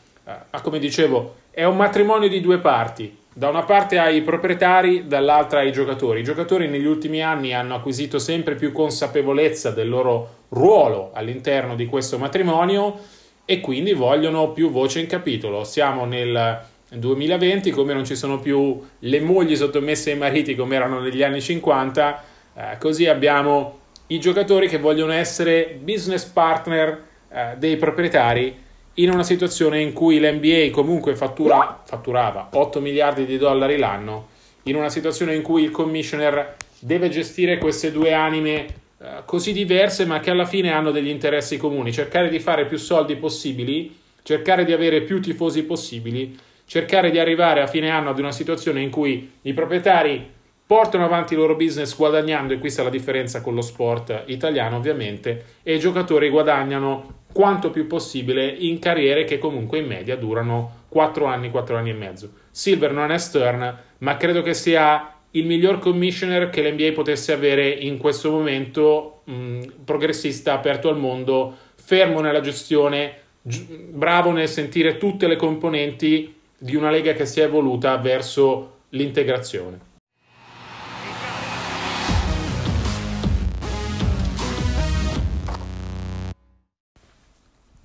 ma 0.51 0.61
come 0.61 0.77
dicevo 0.77 1.37
è 1.49 1.63
un 1.63 1.75
matrimonio 1.75 2.29
di 2.29 2.39
due 2.39 2.59
parti 2.59 3.17
da 3.33 3.47
una 3.47 3.63
parte 3.63 3.97
ai 3.97 4.21
proprietari, 4.21 5.07
dall'altra 5.07 5.59
ai 5.59 5.71
giocatori. 5.71 6.19
I 6.19 6.23
giocatori 6.23 6.67
negli 6.67 6.85
ultimi 6.85 7.23
anni 7.23 7.53
hanno 7.53 7.75
acquisito 7.75 8.19
sempre 8.19 8.55
più 8.55 8.71
consapevolezza 8.71 9.71
del 9.71 9.87
loro 9.87 10.37
ruolo 10.49 11.11
all'interno 11.13 11.75
di 11.75 11.85
questo 11.85 12.17
matrimonio 12.17 12.99
e 13.45 13.61
quindi 13.61 13.93
vogliono 13.93 14.51
più 14.51 14.71
voce 14.71 14.99
in 14.99 15.07
capitolo. 15.07 15.63
Siamo 15.63 16.05
nel 16.05 16.59
2020, 16.89 17.71
come 17.71 17.93
non 17.93 18.03
ci 18.03 18.15
sono 18.15 18.39
più 18.39 18.81
le 18.99 19.19
mogli 19.21 19.55
sottomesse 19.55 20.11
ai 20.11 20.17
mariti 20.17 20.55
come 20.55 20.75
erano 20.75 20.99
negli 20.99 21.23
anni 21.23 21.39
50, 21.39 22.23
eh, 22.55 22.77
così 22.77 23.07
abbiamo 23.07 23.78
i 24.11 24.19
giocatori 24.19 24.67
che 24.67 24.77
vogliono 24.77 25.11
essere 25.11 25.77
business 25.81 26.25
partner 26.25 27.03
eh, 27.31 27.53
dei 27.57 27.77
proprietari 27.77 28.67
in 28.95 29.11
una 29.11 29.23
situazione 29.23 29.81
in 29.81 29.93
cui 29.93 30.19
l'NBA 30.19 30.71
comunque 30.71 31.15
fattura, 31.15 31.81
fatturava 31.85 32.49
8 32.53 32.81
miliardi 32.81 33.25
di 33.25 33.37
dollari 33.37 33.77
l'anno, 33.77 34.29
in 34.63 34.75
una 34.75 34.89
situazione 34.89 35.35
in 35.35 35.41
cui 35.41 35.63
il 35.63 35.71
commissioner 35.71 36.55
deve 36.79 37.09
gestire 37.09 37.57
queste 37.57 37.91
due 37.91 38.13
anime 38.13 38.65
eh, 39.01 39.21
così 39.25 39.53
diverse 39.53 40.05
ma 40.05 40.19
che 40.19 40.31
alla 40.31 40.45
fine 40.45 40.71
hanno 40.71 40.91
degli 40.91 41.07
interessi 41.07 41.57
comuni, 41.57 41.93
cercare 41.93 42.29
di 42.29 42.39
fare 42.39 42.65
più 42.65 42.77
soldi 42.77 43.15
possibili, 43.15 43.95
cercare 44.23 44.65
di 44.65 44.73
avere 44.73 45.01
più 45.01 45.21
tifosi 45.21 45.63
possibili, 45.63 46.37
cercare 46.65 47.11
di 47.11 47.19
arrivare 47.19 47.61
a 47.61 47.67
fine 47.67 47.89
anno 47.89 48.09
ad 48.09 48.19
una 48.19 48.31
situazione 48.31 48.81
in 48.81 48.89
cui 48.89 49.31
i 49.43 49.53
proprietari 49.53 50.37
portano 50.69 51.03
avanti 51.03 51.33
il 51.33 51.39
loro 51.39 51.55
business 51.55 51.97
guadagnando, 51.97 52.53
e 52.53 52.59
questa 52.59 52.81
è 52.81 52.83
la 52.83 52.91
differenza 52.91 53.41
con 53.41 53.55
lo 53.55 53.61
sport 53.61 54.25
italiano 54.27 54.75
ovviamente, 54.75 55.45
e 55.63 55.73
i 55.73 55.79
giocatori 55.79 56.29
guadagnano 56.29 57.21
quanto 57.33 57.71
più 57.71 57.87
possibile 57.87 58.45
in 58.45 58.77
carriere 58.77 59.23
che 59.23 59.39
comunque 59.39 59.79
in 59.79 59.87
media 59.87 60.15
durano 60.15 60.83
4 60.89 61.25
anni, 61.25 61.49
4 61.49 61.75
anni 61.75 61.89
e 61.89 61.93
mezzo. 61.93 62.33
Silver 62.51 62.91
non 62.91 63.09
è 63.09 63.17
Stern, 63.17 63.77
ma 63.97 64.15
credo 64.17 64.43
che 64.43 64.53
sia 64.53 65.11
il 65.31 65.47
miglior 65.47 65.79
commissioner 65.79 66.51
che 66.51 66.61
l'NBA 66.61 66.91
potesse 66.91 67.33
avere 67.33 67.67
in 67.67 67.97
questo 67.97 68.29
momento, 68.29 69.21
mh, 69.23 69.61
progressista, 69.83 70.53
aperto 70.53 70.87
al 70.87 70.99
mondo, 70.99 71.57
fermo 71.83 72.19
nella 72.19 72.41
gestione, 72.41 73.13
gi- 73.41 73.87
bravo 73.89 74.29
nel 74.29 74.47
sentire 74.47 74.97
tutte 74.97 75.25
le 75.25 75.35
componenti 75.35 76.35
di 76.55 76.75
una 76.75 76.91
lega 76.91 77.13
che 77.13 77.25
si 77.25 77.39
è 77.39 77.45
evoluta 77.45 77.97
verso 77.97 78.81
l'integrazione. 78.89 79.87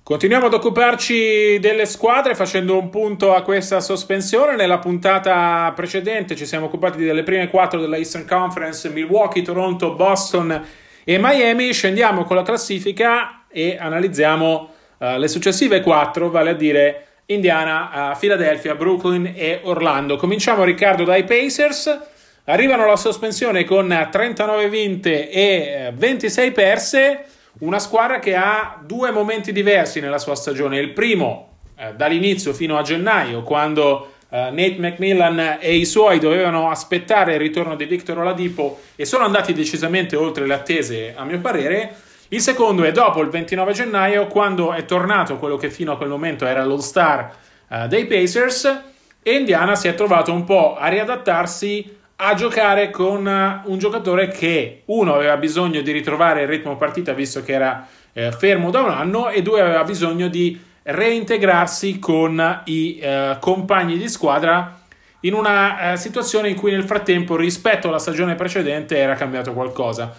Continuiamo 0.05 0.45
ad 0.45 0.53
occuparci 0.53 1.57
delle 1.57 1.87
squadre 1.87 2.35
facendo 2.35 2.77
un 2.77 2.91
punto 2.91 3.33
a 3.33 3.41
questa 3.41 3.79
sospensione. 3.79 4.55
Nella 4.55 4.77
puntata 4.77 5.73
precedente 5.75 6.35
ci 6.35 6.45
siamo 6.45 6.67
occupati 6.67 7.03
delle 7.03 7.23
prime 7.23 7.47
quattro 7.47 7.79
della 7.79 7.97
Eastern 7.97 8.27
Conference, 8.27 8.87
Milwaukee, 8.89 9.41
Toronto, 9.41 9.95
Boston 9.95 10.63
e 11.03 11.17
Miami. 11.17 11.73
Scendiamo 11.73 12.23
con 12.23 12.35
la 12.35 12.43
classifica 12.43 13.45
e 13.49 13.77
analizziamo 13.79 14.69
uh, 14.99 15.17
le 15.17 15.27
successive 15.27 15.81
quattro, 15.81 16.29
vale 16.29 16.51
a 16.51 16.53
dire 16.53 17.07
Indiana, 17.25 18.11
uh, 18.11 18.19
Philadelphia, 18.19 18.75
Brooklyn 18.75 19.33
e 19.35 19.61
Orlando. 19.63 20.17
Cominciamo 20.17 20.65
Riccardo 20.65 21.03
dai 21.03 21.23
Pacers. 21.23 21.99
Arrivano 22.43 22.83
alla 22.83 22.95
sospensione 22.95 23.63
con 23.63 24.07
39 24.11 24.69
vinte 24.69 25.31
e 25.31 25.91
26 25.95 26.51
perse 26.51 27.25
una 27.59 27.79
squadra 27.79 28.19
che 28.19 28.35
ha 28.35 28.79
due 28.83 29.11
momenti 29.11 29.51
diversi 29.51 29.99
nella 29.99 30.17
sua 30.17 30.35
stagione. 30.35 30.79
Il 30.79 30.91
primo, 30.91 31.57
eh, 31.77 31.93
dall'inizio 31.93 32.53
fino 32.53 32.77
a 32.77 32.81
gennaio, 32.81 33.43
quando 33.43 34.13
eh, 34.29 34.49
Nate 34.51 34.75
McMillan 34.77 35.57
e 35.59 35.75
i 35.75 35.85
suoi 35.85 36.19
dovevano 36.19 36.69
aspettare 36.69 37.33
il 37.33 37.39
ritorno 37.39 37.75
di 37.75 37.85
Victor 37.85 38.19
Oladipo 38.19 38.79
e 38.95 39.05
sono 39.05 39.23
andati 39.23 39.53
decisamente 39.53 40.15
oltre 40.15 40.45
le 40.45 40.53
attese, 40.53 41.13
a 41.15 41.23
mio 41.23 41.39
parere. 41.39 41.95
Il 42.29 42.41
secondo 42.41 42.83
è 42.83 42.91
dopo 42.91 43.21
il 43.21 43.29
29 43.29 43.71
gennaio, 43.71 44.27
quando 44.27 44.73
è 44.73 44.83
tornato 44.83 45.37
quello 45.37 45.57
che 45.57 45.69
fino 45.69 45.93
a 45.93 45.97
quel 45.97 46.09
momento 46.09 46.45
era 46.45 46.65
l'all-star 46.65 47.33
eh, 47.69 47.87
dei 47.87 48.05
Pacers 48.05 48.81
e 49.21 49.33
Indiana 49.33 49.75
si 49.75 49.87
è 49.87 49.95
trovato 49.95 50.31
un 50.31 50.43
po' 50.43 50.75
a 50.75 50.87
riadattarsi 50.87 51.97
a 52.17 52.33
giocare 52.33 52.91
con 52.91 53.27
eh, 53.27 53.61
un 53.65 53.77
giocatore 53.77 54.29
che 54.29 54.83
uno 54.85 55.13
aveva 55.13 55.35
bisogno 55.37 55.81
di 55.81 55.91
ritrovare 55.91 56.43
il 56.43 56.47
ritmo 56.47 56.77
partita 56.77 57.13
visto 57.13 57.43
che 57.43 57.53
era 57.53 57.87
eh, 58.13 58.31
fermo 58.31 58.71
da 58.71 58.81
un 58.81 58.89
anno 58.89 59.29
e 59.29 59.41
due 59.41 59.61
aveva 59.61 59.83
bisogno 59.83 60.27
di 60.29 60.59
reintegrarsi 60.83 61.99
con 61.99 62.61
i 62.65 62.99
eh, 62.99 63.37
compagni 63.39 63.97
di 63.97 64.07
squadra 64.07 64.79
in 65.21 65.33
una 65.33 65.93
eh, 65.93 65.97
situazione 65.97 66.49
in 66.49 66.55
cui 66.55 66.71
nel 66.71 66.83
frattempo 66.83 67.35
rispetto 67.35 67.89
alla 67.89 67.99
stagione 67.99 68.35
precedente 68.35 68.97
era 68.97 69.15
cambiato 69.15 69.51
qualcosa. 69.53 70.13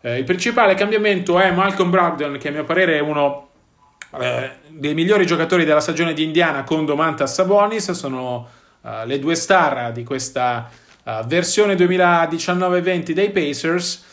Eh, 0.00 0.18
il 0.18 0.24
principale 0.24 0.74
cambiamento 0.74 1.38
è 1.38 1.52
Malcolm 1.52 1.90
Brogdon 1.90 2.38
che 2.38 2.48
a 2.48 2.50
mio 2.50 2.64
parere 2.64 2.96
è 2.96 3.00
uno 3.00 3.50
eh, 4.18 4.50
dei 4.68 4.94
migliori 4.94 5.26
giocatori 5.26 5.64
della 5.64 5.80
stagione 5.80 6.12
di 6.14 6.24
Indiana 6.24 6.64
con 6.64 6.84
Domantas 6.84 7.34
Sabonis, 7.34 7.90
sono 7.92 8.48
le 9.04 9.18
due 9.18 9.34
star 9.34 9.90
di 9.90 10.04
questa 10.04 10.70
uh, 11.06 11.24
versione 11.26 11.74
2019-20 11.74 13.12
dei 13.12 13.30
Pacers 13.30 14.04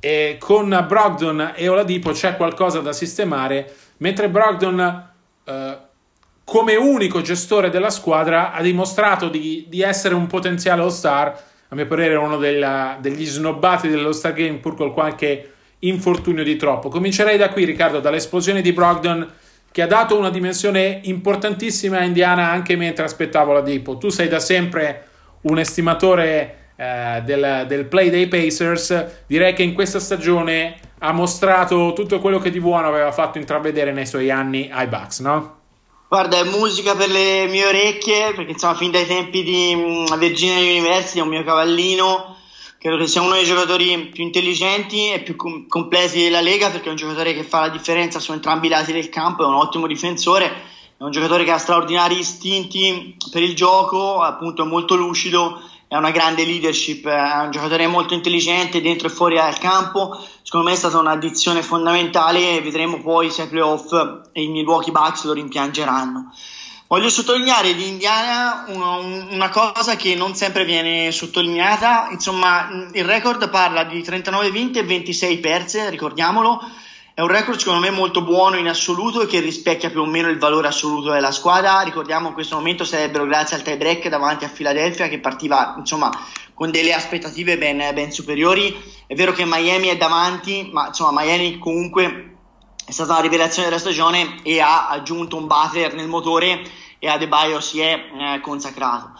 e 0.00 0.36
con 0.38 0.84
Brogdon 0.86 1.52
e 1.54 1.68
Oladipo 1.68 2.12
c'è 2.12 2.36
qualcosa 2.36 2.80
da 2.80 2.92
sistemare, 2.92 3.74
mentre 3.98 4.28
Brogdon 4.28 5.08
uh, 5.44 5.52
come 6.44 6.76
unico 6.76 7.20
gestore 7.20 7.68
della 7.68 7.90
squadra 7.90 8.52
ha 8.52 8.62
dimostrato 8.62 9.28
di, 9.28 9.66
di 9.68 9.82
essere 9.82 10.14
un 10.14 10.26
potenziale 10.26 10.80
all-star, 10.80 11.44
a 11.68 11.74
mio 11.74 11.86
parere 11.86 12.14
uno 12.14 12.38
della, 12.38 12.96
degli 13.00 13.26
snobbati 13.26 13.88
dell'all-star 13.88 14.32
game 14.32 14.58
pur 14.58 14.74
con 14.74 14.92
qualche 14.92 15.52
infortunio 15.80 16.42
di 16.44 16.56
troppo. 16.56 16.88
Comincerei 16.88 17.36
da 17.36 17.50
qui 17.50 17.64
Riccardo, 17.64 18.00
dall'esplosione 18.00 18.62
di 18.62 18.72
Brogdon 18.72 19.30
che 19.70 19.82
ha 19.82 19.86
dato 19.86 20.16
una 20.16 20.30
dimensione 20.30 21.00
importantissima 21.04 21.98
a 21.98 22.04
Indiana 22.04 22.50
anche 22.50 22.76
mentre 22.76 23.04
aspettavo 23.04 23.52
la 23.52 23.60
Dipo. 23.60 23.98
Tu 23.98 24.08
sei 24.08 24.28
da 24.28 24.40
sempre 24.40 25.07
un 25.42 25.58
estimatore 25.58 26.72
eh, 26.76 27.22
del, 27.24 27.64
del 27.66 27.86
play 27.86 28.10
dei 28.10 28.28
Pacers, 28.28 29.24
direi 29.26 29.54
che 29.54 29.62
in 29.62 29.74
questa 29.74 30.00
stagione 30.00 30.78
ha 31.00 31.12
mostrato 31.12 31.92
tutto 31.92 32.18
quello 32.18 32.38
che 32.38 32.50
di 32.50 32.60
buono 32.60 32.88
aveva 32.88 33.12
fatto 33.12 33.38
intravedere 33.38 33.92
nei 33.92 34.06
suoi 34.06 34.30
anni 34.30 34.68
ai 34.72 34.86
Bucks, 34.86 35.20
no? 35.20 35.56
Guarda, 36.08 36.38
è 36.38 36.44
musica 36.44 36.94
per 36.94 37.10
le 37.10 37.46
mie 37.48 37.66
orecchie, 37.66 38.32
perché 38.34 38.52
insomma, 38.52 38.74
fin 38.74 38.90
dai 38.90 39.06
tempi 39.06 39.42
di 39.42 39.74
mm, 39.76 40.18
Virginia 40.18 40.58
University 40.58 41.18
è 41.18 41.22
un 41.22 41.28
mio 41.28 41.44
cavallino. 41.44 42.36
Credo 42.78 42.96
che 42.96 43.06
sia 43.06 43.20
uno 43.20 43.34
dei 43.34 43.44
giocatori 43.44 44.06
più 44.06 44.22
intelligenti 44.22 45.10
e 45.10 45.20
più 45.20 45.36
com- 45.36 45.66
completi 45.66 46.22
della 46.22 46.40
Lega, 46.40 46.70
perché 46.70 46.86
è 46.86 46.90
un 46.90 46.96
giocatore 46.96 47.34
che 47.34 47.42
fa 47.42 47.60
la 47.60 47.68
differenza 47.68 48.20
su 48.20 48.32
entrambi 48.32 48.68
i 48.68 48.70
lati 48.70 48.92
del 48.92 49.10
campo, 49.10 49.42
è 49.42 49.46
un 49.46 49.56
ottimo 49.56 49.86
difensore, 49.86 50.50
è 50.98 51.02
un 51.04 51.10
giocatore 51.10 51.44
che 51.44 51.52
ha 51.52 51.58
straordinari 51.58 52.18
istinti 52.18 53.16
per 53.30 53.42
il 53.42 53.54
gioco, 53.54 54.20
appunto 54.20 54.64
è 54.64 54.66
molto 54.66 54.96
lucido 54.96 55.60
è 55.88 55.96
una 55.96 56.10
grande 56.10 56.44
leadership, 56.44 57.06
è 57.08 57.44
un 57.44 57.50
giocatore 57.50 57.86
molto 57.86 58.12
intelligente 58.12 58.82
dentro 58.82 59.08
e 59.08 59.10
fuori 59.10 59.36
dal 59.36 59.58
campo. 59.58 60.22
Secondo 60.42 60.68
me 60.68 60.74
è 60.74 60.76
stata 60.76 60.98
un'addizione 60.98 61.62
fondamentale 61.62 62.56
e 62.56 62.60
vedremo 62.60 63.00
poi 63.00 63.30
se 63.30 63.42
ai 63.42 63.48
playoff 63.48 63.92
e 64.32 64.42
i 64.42 64.48
Milwaukee 64.48 64.92
Bucks 64.92 65.24
lo 65.24 65.32
rimpiangeranno. 65.32 66.30
Voglio 66.88 67.08
sottolineare 67.08 67.74
di 67.74 67.88
Indiana 67.88 68.64
una, 68.68 68.96
una, 69.30 69.48
cosa 69.48 69.96
che 69.96 70.14
non 70.14 70.34
sempre 70.34 70.64
viene 70.64 71.10
sottolineata, 71.10 72.08
insomma 72.10 72.68
il 72.92 73.04
record 73.04 73.48
parla 73.48 73.84
di 73.84 74.02
39 74.02 74.50
vinte 74.50 74.80
e 74.80 74.84
26 74.84 75.38
perse, 75.38 75.90
ricordiamolo, 75.90 76.60
è 77.18 77.20
un 77.20 77.26
record 77.26 77.58
secondo 77.58 77.80
me 77.80 77.90
molto 77.90 78.22
buono 78.22 78.58
in 78.58 78.68
assoluto 78.68 79.22
e 79.22 79.26
che 79.26 79.40
rispecchia 79.40 79.90
più 79.90 80.02
o 80.02 80.06
meno 80.06 80.28
il 80.28 80.38
valore 80.38 80.68
assoluto 80.68 81.10
della 81.10 81.32
squadra. 81.32 81.80
Ricordiamo 81.80 82.28
in 82.28 82.32
questo 82.32 82.54
momento 82.54 82.84
sarebbero 82.84 83.26
grazie 83.26 83.56
al 83.56 83.62
tie 83.62 83.76
break 83.76 84.06
davanti 84.06 84.44
a 84.44 84.48
Philadelphia 84.48 85.08
che 85.08 85.18
partiva 85.18 85.74
insomma 85.76 86.12
con 86.54 86.70
delle 86.70 86.92
aspettative 86.92 87.58
ben, 87.58 87.78
ben 87.92 88.12
superiori. 88.12 88.72
È 89.04 89.16
vero 89.16 89.32
che 89.32 89.44
Miami 89.44 89.88
è 89.88 89.96
davanti, 89.96 90.70
ma 90.72 90.86
insomma 90.86 91.24
Miami 91.24 91.58
comunque 91.58 92.36
è 92.86 92.92
stata 92.92 93.14
la 93.14 93.20
rivelazione 93.20 93.66
della 93.66 93.80
stagione 93.80 94.36
e 94.44 94.60
ha 94.60 94.86
aggiunto 94.86 95.36
un 95.36 95.48
Butler 95.48 95.94
nel 95.94 96.06
motore 96.06 96.62
e 97.00 97.08
Adebayo 97.08 97.58
si 97.58 97.80
è 97.80 97.94
eh, 97.94 98.40
consacrato. 98.40 99.14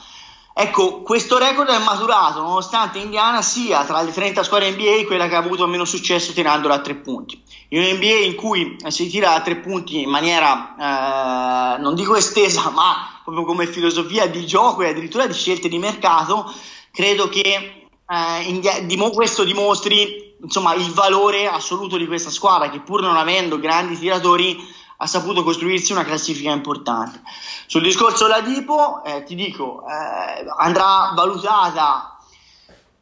Ecco, 0.61 1.03
questo 1.03 1.39
record 1.39 1.69
è 1.69 1.79
maturato 1.79 2.43
nonostante 2.43 2.99
Indiana 2.99 3.43
sia 3.43 3.85
tra 3.85 4.03
le 4.03 4.11
30 4.11 4.43
squadre 4.43 4.73
NBA 4.73 5.05
quella 5.07 5.29
che 5.29 5.37
ha 5.37 5.39
avuto 5.39 5.69
meno 5.69 5.85
successo 5.85 6.33
tirandola 6.33 6.75
a 6.75 6.81
tre 6.81 6.97
punti. 6.97 7.41
In 7.69 7.81
un 7.81 7.97
NBA 7.97 8.25
in 8.25 8.35
cui 8.35 8.77
si 8.89 9.09
tira 9.09 9.35
a 9.35 9.41
tre 9.41 9.59
punti 9.59 10.03
in 10.03 10.11
maniera, 10.11 11.77
eh, 11.77 11.81
non 11.81 11.95
dico 11.95 12.17
estesa, 12.17 12.71
ma 12.71 13.21
proprio 13.23 13.45
come 13.45 13.69
filosofia 13.69 14.27
di 14.27 14.45
gioco 14.47 14.83
e 14.83 14.89
addirittura 14.89 15.29
di 15.29 15.33
scelte 15.33 15.69
di 15.69 15.79
mercato, 15.79 16.53
credo 16.91 17.29
che 17.29 17.87
eh, 18.05 18.83
dim- 18.83 19.15
questo 19.15 19.45
dimostri 19.45 20.35
insomma, 20.43 20.75
il 20.75 20.91
valore 20.91 21.47
assoluto 21.47 21.97
di 21.97 22.09
questa 22.09 22.31
squadra 22.31 22.69
che 22.69 22.81
pur 22.81 23.01
non 23.01 23.17
avendo 23.17 23.61
grandi 23.61 23.97
tiratori 23.97 24.59
ha 25.01 25.07
saputo 25.07 25.43
costruirsi 25.43 25.93
una 25.93 26.05
classifica 26.05 26.51
importante. 26.51 27.23
Sul 27.67 27.83
discorso 27.83 28.27
Ladipo, 28.27 29.03
eh, 29.05 29.23
ti 29.25 29.35
dico, 29.35 29.85
eh, 29.87 30.45
andrà 30.59 31.13
valutata 31.15 32.19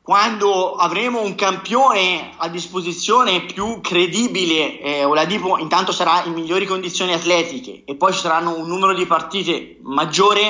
quando 0.07 0.77
avremo 0.77 1.21
un 1.21 1.35
campione 1.35 2.35
a 2.37 2.49
disposizione 2.49 3.45
più 3.45 3.81
credibile, 3.81 4.79
eh, 4.81 5.05
Oladipo 5.05 5.59
intanto 5.59 5.91
sarà 5.91 6.23
in 6.23 6.33
migliori 6.33 6.65
condizioni 6.65 7.13
atletiche 7.13 7.83
e 7.85 7.97
poi 7.97 8.13
ci 8.13 8.21
saranno 8.21 8.57
un 8.57 8.69
numero 8.69 8.95
di 8.95 9.05
partite 9.05 9.79
maggiore, 9.83 10.41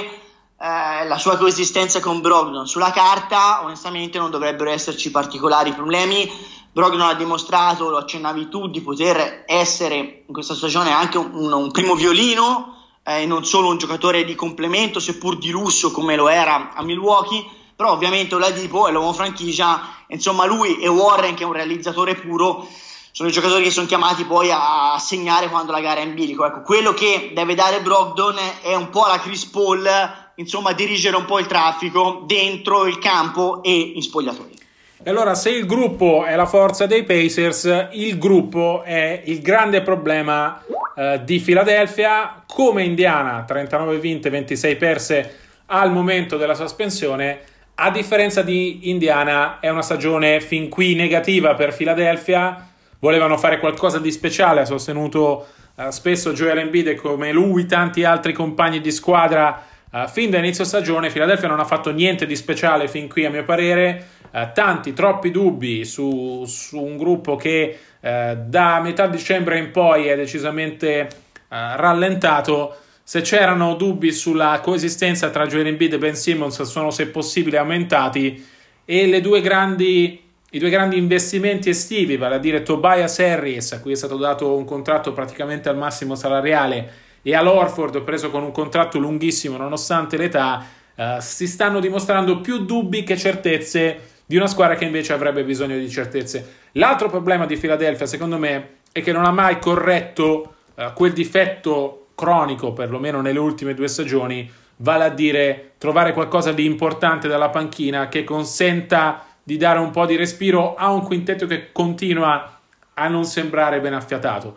eh, 0.58 1.06
la 1.06 1.16
sua 1.16 1.38
coesistenza 1.38 2.00
con 2.00 2.20
Brogdon. 2.20 2.66
Sulla 2.66 2.90
carta, 2.90 3.62
onestamente, 3.64 4.18
non 4.18 4.30
dovrebbero 4.30 4.68
esserci 4.68 5.10
particolari 5.10 5.72
problemi. 5.72 6.30
Brogdon 6.76 7.00
ha 7.00 7.14
dimostrato, 7.14 7.88
lo 7.88 7.96
accennavi 7.96 8.50
tu, 8.50 8.68
di 8.68 8.82
poter 8.82 9.44
essere 9.46 10.24
in 10.26 10.34
questa 10.34 10.54
stagione 10.54 10.92
anche 10.92 11.16
un, 11.16 11.50
un, 11.50 11.70
primo 11.70 11.94
violino 11.94 12.98
e 13.02 13.22
eh, 13.22 13.26
non 13.26 13.46
solo 13.46 13.68
un 13.68 13.78
giocatore 13.78 14.26
di 14.26 14.34
complemento, 14.34 15.00
seppur 15.00 15.38
di 15.38 15.48
lusso 15.48 15.90
come 15.90 16.16
lo 16.16 16.28
era 16.28 16.74
a 16.74 16.82
Milwaukee 16.82 17.42
però 17.74 17.92
ovviamente 17.92 18.34
Oladipo 18.34 18.88
è 18.88 18.92
l'uomo 18.92 19.14
franchigia, 19.14 20.04
insomma 20.08 20.44
lui 20.44 20.78
e 20.78 20.86
Warren 20.88 21.34
che 21.34 21.44
è 21.44 21.46
un 21.46 21.54
realizzatore 21.54 22.14
puro 22.14 22.68
sono 23.10 23.30
i 23.30 23.32
giocatori 23.32 23.64
che 23.64 23.70
sono 23.70 23.86
chiamati 23.86 24.26
poi 24.26 24.50
a 24.52 24.98
segnare 24.98 25.48
quando 25.48 25.72
la 25.72 25.80
gara 25.80 26.00
è 26.00 26.04
in 26.04 26.12
bilico. 26.12 26.44
Ecco, 26.44 26.60
quello 26.60 26.92
che 26.92 27.30
deve 27.32 27.54
dare 27.54 27.80
Brogdon 27.80 28.36
è 28.60 28.74
un 28.74 28.90
po' 28.90 29.06
la 29.06 29.18
Chris 29.18 29.46
Paul, 29.46 29.88
insomma 30.34 30.74
dirigere 30.74 31.16
un 31.16 31.24
po' 31.24 31.38
il 31.38 31.46
traffico 31.46 32.24
dentro 32.26 32.84
il 32.84 32.98
campo 32.98 33.62
e 33.62 33.74
in 33.74 34.02
spogliatoio. 34.02 34.64
E 35.06 35.10
allora, 35.10 35.36
se 35.36 35.50
il 35.50 35.66
gruppo 35.66 36.24
è 36.24 36.34
la 36.34 36.46
forza 36.46 36.86
dei 36.86 37.04
Pacers, 37.04 37.90
il 37.92 38.18
gruppo 38.18 38.82
è 38.82 39.22
il 39.26 39.40
grande 39.40 39.80
problema 39.80 40.60
eh, 40.96 41.20
di 41.22 41.38
Philadelphia. 41.38 42.42
Come 42.44 42.82
Indiana, 42.82 43.44
39 43.46 43.98
vinte, 43.98 44.30
26 44.30 44.74
perse 44.74 45.36
al 45.66 45.92
momento 45.92 46.36
della 46.36 46.54
sospensione 46.54 47.38
a 47.76 47.92
differenza 47.92 48.42
di 48.42 48.90
Indiana, 48.90 49.60
è 49.60 49.68
una 49.68 49.82
stagione 49.82 50.40
fin 50.40 50.68
qui 50.68 50.96
negativa 50.96 51.54
per 51.54 51.72
Philadelphia. 51.72 52.68
Volevano 52.98 53.38
fare 53.38 53.60
qualcosa 53.60 54.00
di 54.00 54.10
speciale, 54.10 54.62
ha 54.62 54.64
sostenuto 54.64 55.46
uh, 55.76 55.88
spesso 55.90 56.32
Joel 56.32 56.58
Embiid 56.58 56.96
come 56.96 57.30
lui, 57.30 57.66
tanti 57.66 58.02
altri 58.02 58.32
compagni 58.32 58.80
di 58.80 58.90
squadra 58.90 59.66
uh, 60.04 60.08
fin 60.08 60.30
da 60.30 60.38
inizio 60.38 60.64
stagione. 60.64 61.10
Philadelphia 61.10 61.48
non 61.48 61.60
ha 61.60 61.64
fatto 61.64 61.90
niente 61.92 62.26
di 62.26 62.36
speciale 62.36 62.88
fin 62.88 63.08
qui, 63.08 63.24
a 63.24 63.30
mio 63.30 63.44
parere. 63.44 64.06
Uh, 64.30 64.50
tanti, 64.52 64.92
troppi 64.92 65.30
dubbi 65.30 65.84
su, 65.84 66.44
su 66.46 66.80
un 66.82 66.96
gruppo 66.96 67.36
che 67.36 67.78
da 68.06 68.80
metà 68.80 69.08
dicembre 69.08 69.58
in 69.58 69.72
poi 69.72 70.06
è 70.06 70.14
decisamente 70.14 71.08
rallentato. 71.48 72.76
Se 73.02 73.20
c'erano 73.22 73.74
dubbi 73.74 74.12
sulla 74.12 74.60
coesistenza 74.62 75.30
tra 75.30 75.46
Joel 75.46 75.66
Embiid 75.66 75.94
e 75.94 75.98
Ben 75.98 76.14
Simmons 76.14 76.62
sono 76.62 76.92
se 76.92 77.08
possibile 77.08 77.58
aumentati 77.58 78.46
e 78.84 79.20
due 79.20 79.40
grandi, 79.40 80.22
i 80.50 80.58
due 80.60 80.70
grandi 80.70 80.96
investimenti 80.96 81.68
estivi, 81.68 82.16
vale 82.16 82.36
a 82.36 82.38
dire 82.38 82.62
Tobias 82.62 83.18
Harris, 83.18 83.72
a 83.72 83.80
cui 83.80 83.90
è 83.90 83.96
stato 83.96 84.16
dato 84.16 84.56
un 84.56 84.64
contratto 84.64 85.12
praticamente 85.12 85.68
al 85.68 85.76
massimo 85.76 86.14
salariale, 86.14 86.92
e 87.28 87.34
all'Orford 87.34 88.02
preso 88.02 88.30
con 88.30 88.44
un 88.44 88.52
contratto 88.52 89.00
lunghissimo 89.00 89.56
nonostante 89.56 90.16
l'età, 90.16 90.64
eh, 90.94 91.16
si 91.18 91.48
stanno 91.48 91.80
dimostrando 91.80 92.40
più 92.40 92.64
dubbi 92.64 93.02
che 93.02 93.16
certezze 93.16 94.10
di 94.24 94.36
una 94.36 94.46
squadra 94.46 94.76
che 94.76 94.84
invece 94.84 95.12
avrebbe 95.12 95.42
bisogno 95.42 95.76
di 95.76 95.90
certezze. 95.90 96.54
L'altro 96.72 97.10
problema 97.10 97.44
di 97.44 97.56
Philadelphia, 97.56 98.06
secondo 98.06 98.38
me, 98.38 98.74
è 98.92 99.02
che 99.02 99.10
non 99.10 99.24
ha 99.24 99.32
mai 99.32 99.58
corretto 99.58 100.54
eh, 100.76 100.92
quel 100.94 101.12
difetto 101.12 102.10
cronico, 102.14 102.72
perlomeno 102.72 103.20
nelle 103.20 103.40
ultime 103.40 103.74
due 103.74 103.88
stagioni, 103.88 104.48
vale 104.76 105.04
a 105.04 105.10
dire 105.10 105.72
trovare 105.78 106.12
qualcosa 106.12 106.52
di 106.52 106.64
importante 106.64 107.26
dalla 107.26 107.48
panchina 107.48 108.08
che 108.08 108.22
consenta 108.22 109.26
di 109.42 109.56
dare 109.56 109.80
un 109.80 109.90
po' 109.90 110.06
di 110.06 110.14
respiro 110.14 110.76
a 110.76 110.92
un 110.92 111.02
quintetto 111.02 111.46
che 111.46 111.72
continua 111.72 112.60
a 112.94 113.08
non 113.08 113.24
sembrare 113.24 113.80
ben 113.80 113.94
affiatato. 113.94 114.56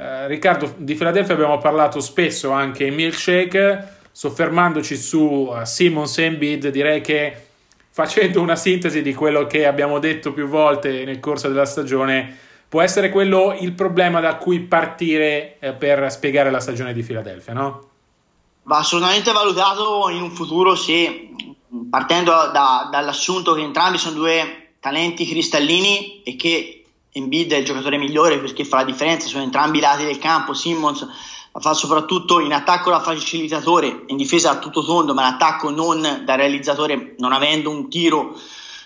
Eh, 0.00 0.28
Riccardo, 0.28 0.72
di 0.78 0.94
Philadelphia 0.94 1.34
abbiamo 1.34 1.58
parlato 1.58 2.00
spesso 2.00 2.52
anche 2.52 2.84
in 2.84 2.94
milkshake, 2.94 3.98
soffermandoci 4.10 4.96
su 4.96 5.18
uh, 5.18 5.62
Simmons 5.64 6.16
e 6.16 6.24
Embiid, 6.24 6.68
direi 6.68 7.02
che 7.02 7.48
facendo 7.90 8.40
una 8.40 8.56
sintesi 8.56 9.02
di 9.02 9.12
quello 9.12 9.46
che 9.46 9.66
abbiamo 9.66 9.98
detto 9.98 10.32
più 10.32 10.46
volte 10.46 11.04
nel 11.04 11.20
corso 11.20 11.48
della 11.48 11.66
stagione, 11.66 12.34
può 12.66 12.80
essere 12.80 13.10
quello 13.10 13.54
il 13.60 13.72
problema 13.72 14.20
da 14.20 14.36
cui 14.36 14.60
partire 14.60 15.58
eh, 15.58 15.74
per 15.74 16.10
spiegare 16.10 16.50
la 16.50 16.60
stagione 16.60 16.94
di 16.94 17.02
Philadelphia, 17.02 17.52
no? 17.52 17.88
Va 18.62 18.78
assolutamente 18.78 19.32
valutato 19.32 20.08
in 20.08 20.22
un 20.22 20.30
futuro, 20.30 20.76
sì, 20.76 21.56
partendo 21.90 22.30
da, 22.52 22.88
dall'assunto 22.90 23.52
che 23.52 23.60
entrambi 23.60 23.98
sono 23.98 24.14
due 24.14 24.76
talenti 24.80 25.26
cristallini 25.26 26.22
e 26.22 26.36
che 26.36 26.79
Embiid 27.12 27.52
è 27.52 27.56
il 27.56 27.64
giocatore 27.64 27.98
migliore 27.98 28.38
perché 28.38 28.64
fa 28.64 28.76
la 28.76 28.84
differenza 28.84 29.28
su 29.28 29.38
entrambi 29.38 29.78
i 29.78 29.80
lati 29.80 30.04
del 30.04 30.18
campo, 30.18 30.54
Simmons 30.54 31.06
fa 31.52 31.74
soprattutto 31.74 32.38
in 32.38 32.52
attacco 32.52 32.90
da 32.90 33.00
facilitatore, 33.00 34.04
in 34.06 34.16
difesa 34.16 34.50
a 34.50 34.58
tutto 34.58 34.84
tondo, 34.84 35.14
ma 35.14 35.26
in 35.26 35.34
attacco 35.34 35.70
non 35.70 36.22
da 36.24 36.34
realizzatore, 36.36 37.16
non 37.18 37.32
avendo 37.32 37.70
un 37.70 37.88
tiro 37.88 38.38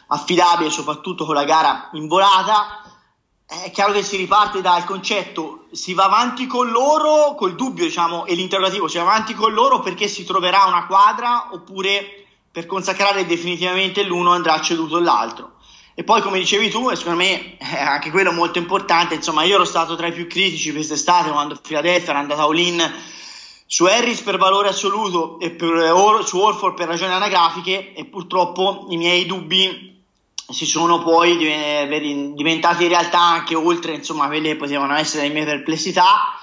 affidabile, 0.07 0.71
soprattutto 0.71 1.27
con 1.27 1.35
la 1.35 1.45
gara 1.45 1.91
in 1.93 2.07
volata 2.07 2.83
è 3.47 3.71
chiaro 3.71 3.93
che 3.93 4.03
si 4.03 4.17
riparte 4.17 4.63
dal 4.63 4.85
concetto 4.85 5.67
si 5.71 5.93
va 5.93 6.05
avanti 6.05 6.47
con 6.47 6.71
loro, 6.71 7.35
col 7.35 7.55
dubbio 7.55 7.85
diciamo 7.85 8.25
e 8.25 8.35
l'interrogativo, 8.35 8.89
si 8.89 8.97
va 8.97 9.03
avanti 9.03 9.35
con 9.35 9.53
loro 9.53 9.81
perché 9.81 10.09
si 10.09 10.25
troverà 10.25 10.65
una 10.65 10.87
quadra 10.87 11.49
oppure 11.53 12.25
per 12.51 12.67
consacrare 12.67 13.27
definitivamente 13.27 14.03
l'uno 14.03 14.33
andrà 14.33 14.61
ceduto 14.61 14.99
l'altro. 14.99 15.54
E 15.97 16.03
poi 16.03 16.21
come 16.23 16.39
dicevi 16.39 16.71
tu, 16.71 16.91
e 16.91 16.97
secondo 16.97 17.23
me 17.23 17.57
è 17.57 17.81
anche 17.81 18.11
quello 18.11 18.33
molto 18.33 18.59
importante, 18.59 19.15
insomma 19.15 19.45
io 19.45 19.55
ero 19.55 19.65
stato 19.65 19.95
tra 19.95 20.09
i 20.09 20.13
più 20.13 20.27
critici 20.27 20.73
quest'estate 20.73 21.31
quando 21.31 21.57
Philadelphia 21.57 22.11
era 22.11 22.19
andata 22.19 22.43
all-in 22.43 22.93
su 23.67 23.85
Harris 23.85 24.21
per 24.21 24.37
valore 24.37 24.69
assoluto 24.69 25.39
e 25.39 25.51
per, 25.51 26.23
su 26.25 26.39
Orford 26.39 26.75
per 26.75 26.89
ragioni 26.89 27.13
anagrafiche 27.13 27.95
e 27.95 28.05
purtroppo 28.07 28.87
i 28.91 28.97
miei 28.97 29.25
dubbi 29.27 30.03
si 30.49 30.67
sono 30.67 31.03
poi 31.03 31.37
diventati 31.37 32.83
in 32.83 32.89
realtà 32.89 33.21
anche 33.21 33.55
oltre 33.55 33.95
insomma 33.95 34.27
quelle 34.27 34.51
che 34.51 34.57
potevano 34.57 34.95
essere 34.95 35.29
le 35.29 35.33
mie 35.33 35.45
perplessità. 35.45 36.39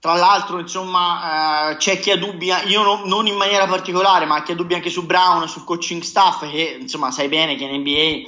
Tra 0.00 0.14
l'altro 0.14 0.60
insomma 0.60 1.70
eh, 1.70 1.76
c'è 1.76 1.98
chi 1.98 2.12
ha 2.12 2.16
dubbi 2.16 2.52
io 2.66 2.82
no, 2.82 3.02
non 3.04 3.26
in 3.26 3.34
maniera 3.34 3.66
particolare 3.66 4.26
ma 4.26 4.42
chi 4.42 4.52
ha 4.52 4.54
dubbi 4.54 4.74
anche 4.74 4.90
su 4.90 5.04
Brown 5.04 5.48
sul 5.48 5.64
coaching 5.64 6.02
staff 6.02 6.48
che 6.48 6.78
insomma 6.80 7.10
sai 7.10 7.26
bene 7.26 7.56
che 7.56 7.64
in 7.64 7.80
NBA 7.80 7.90
eh, 7.90 8.26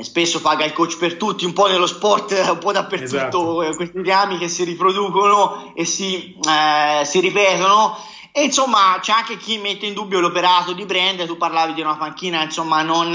spesso 0.00 0.40
paga 0.40 0.64
il 0.64 0.72
coach 0.72 0.96
per 0.96 1.16
tutti 1.16 1.44
un 1.44 1.52
po' 1.52 1.66
nello 1.66 1.86
sport 1.86 2.32
un 2.50 2.58
po' 2.58 2.72
dappertutto 2.72 3.16
esatto. 3.16 3.62
Eh, 3.62 3.76
questi 3.76 3.98
legami 3.98 4.38
che 4.38 4.48
si 4.48 4.64
riproducono 4.64 5.72
e 5.74 5.84
si, 5.84 6.36
eh, 6.48 7.04
si 7.04 7.20
ripetono 7.20 7.96
e 8.32 8.44
insomma 8.44 8.98
c'è 9.00 9.12
anche 9.12 9.36
chi 9.36 9.58
mette 9.58 9.86
in 9.86 9.92
dubbio 9.92 10.20
l'operato 10.20 10.72
di 10.72 10.86
Brand 10.86 11.26
tu 11.26 11.36
parlavi 11.36 11.74
di 11.74 11.82
una 11.82 11.96
panchina 11.96 12.42
insomma 12.42 12.82
non 12.82 13.14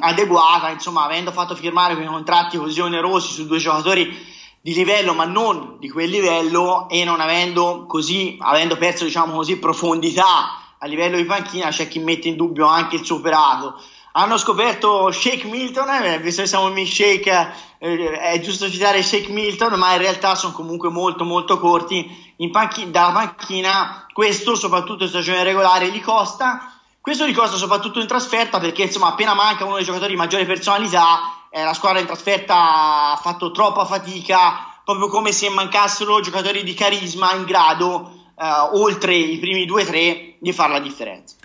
adeguata, 0.00 0.70
insomma, 0.70 1.04
avendo 1.04 1.32
fatto 1.32 1.54
firmare 1.54 1.94
quei 1.94 2.06
contratti 2.06 2.56
così 2.56 2.80
onerosi 2.80 3.32
su 3.32 3.46
due 3.46 3.58
giocatori 3.58 4.34
di 4.60 4.74
livello, 4.74 5.14
ma 5.14 5.24
non 5.24 5.76
di 5.78 5.90
quel 5.90 6.10
livello, 6.10 6.88
e 6.88 7.04
non 7.04 7.20
avendo 7.20 7.84
così, 7.86 8.36
avendo 8.40 8.76
perso, 8.76 9.04
diciamo 9.04 9.34
così, 9.34 9.58
profondità 9.58 10.76
a 10.78 10.86
livello 10.86 11.16
di 11.16 11.24
panchina, 11.24 11.68
c'è 11.68 11.88
chi 11.88 11.98
mette 11.98 12.28
in 12.28 12.36
dubbio 12.36 12.66
anche 12.66 12.96
il 12.96 13.04
suo 13.04 13.16
operato. 13.16 13.80
Hanno 14.18 14.38
scoperto 14.38 15.10
Shake 15.10 15.46
Milton, 15.46 15.90
eh, 15.90 16.18
visto 16.18 16.40
che 16.40 16.48
siamo 16.48 16.68
in 16.68 16.72
milkshake, 16.72 17.52
eh, 17.78 18.10
è 18.12 18.40
giusto 18.40 18.70
citare 18.70 19.02
Shake 19.02 19.30
Milton, 19.30 19.78
ma 19.78 19.92
in 19.92 19.98
realtà 19.98 20.34
sono 20.34 20.54
comunque 20.54 20.88
molto 20.88 21.24
molto 21.24 21.58
corti 21.58 22.34
panchi- 22.50 22.90
dalla 22.90 23.12
panchina. 23.12 24.06
Questo, 24.12 24.54
soprattutto 24.54 25.04
in 25.04 25.10
stagione 25.10 25.44
regolare, 25.44 25.90
gli 25.90 26.00
costa 26.00 26.70
questo 27.06 27.24
di 27.24 27.32
costa 27.32 27.56
soprattutto 27.56 28.00
in 28.00 28.08
trasferta 28.08 28.58
perché 28.58 28.82
insomma 28.82 29.10
appena 29.10 29.32
manca 29.32 29.64
uno 29.64 29.76
dei 29.76 29.84
giocatori 29.84 30.10
di 30.10 30.16
maggiore 30.16 30.44
personalità 30.44 31.36
eh, 31.50 31.62
la 31.62 31.72
squadra 31.72 32.00
in 32.00 32.06
trasferta 32.06 33.12
ha 33.12 33.16
fatto 33.22 33.52
troppa 33.52 33.84
fatica 33.84 34.80
proprio 34.84 35.06
come 35.06 35.30
se 35.30 35.48
mancassero 35.48 36.20
giocatori 36.20 36.64
di 36.64 36.74
carisma 36.74 37.32
in 37.34 37.44
grado 37.44 38.10
eh, 38.36 38.44
oltre 38.72 39.14
i 39.14 39.38
primi 39.38 39.66
2-3 39.66 40.34
di 40.40 40.52
fare 40.52 40.72
la 40.72 40.80
differenza. 40.80 41.36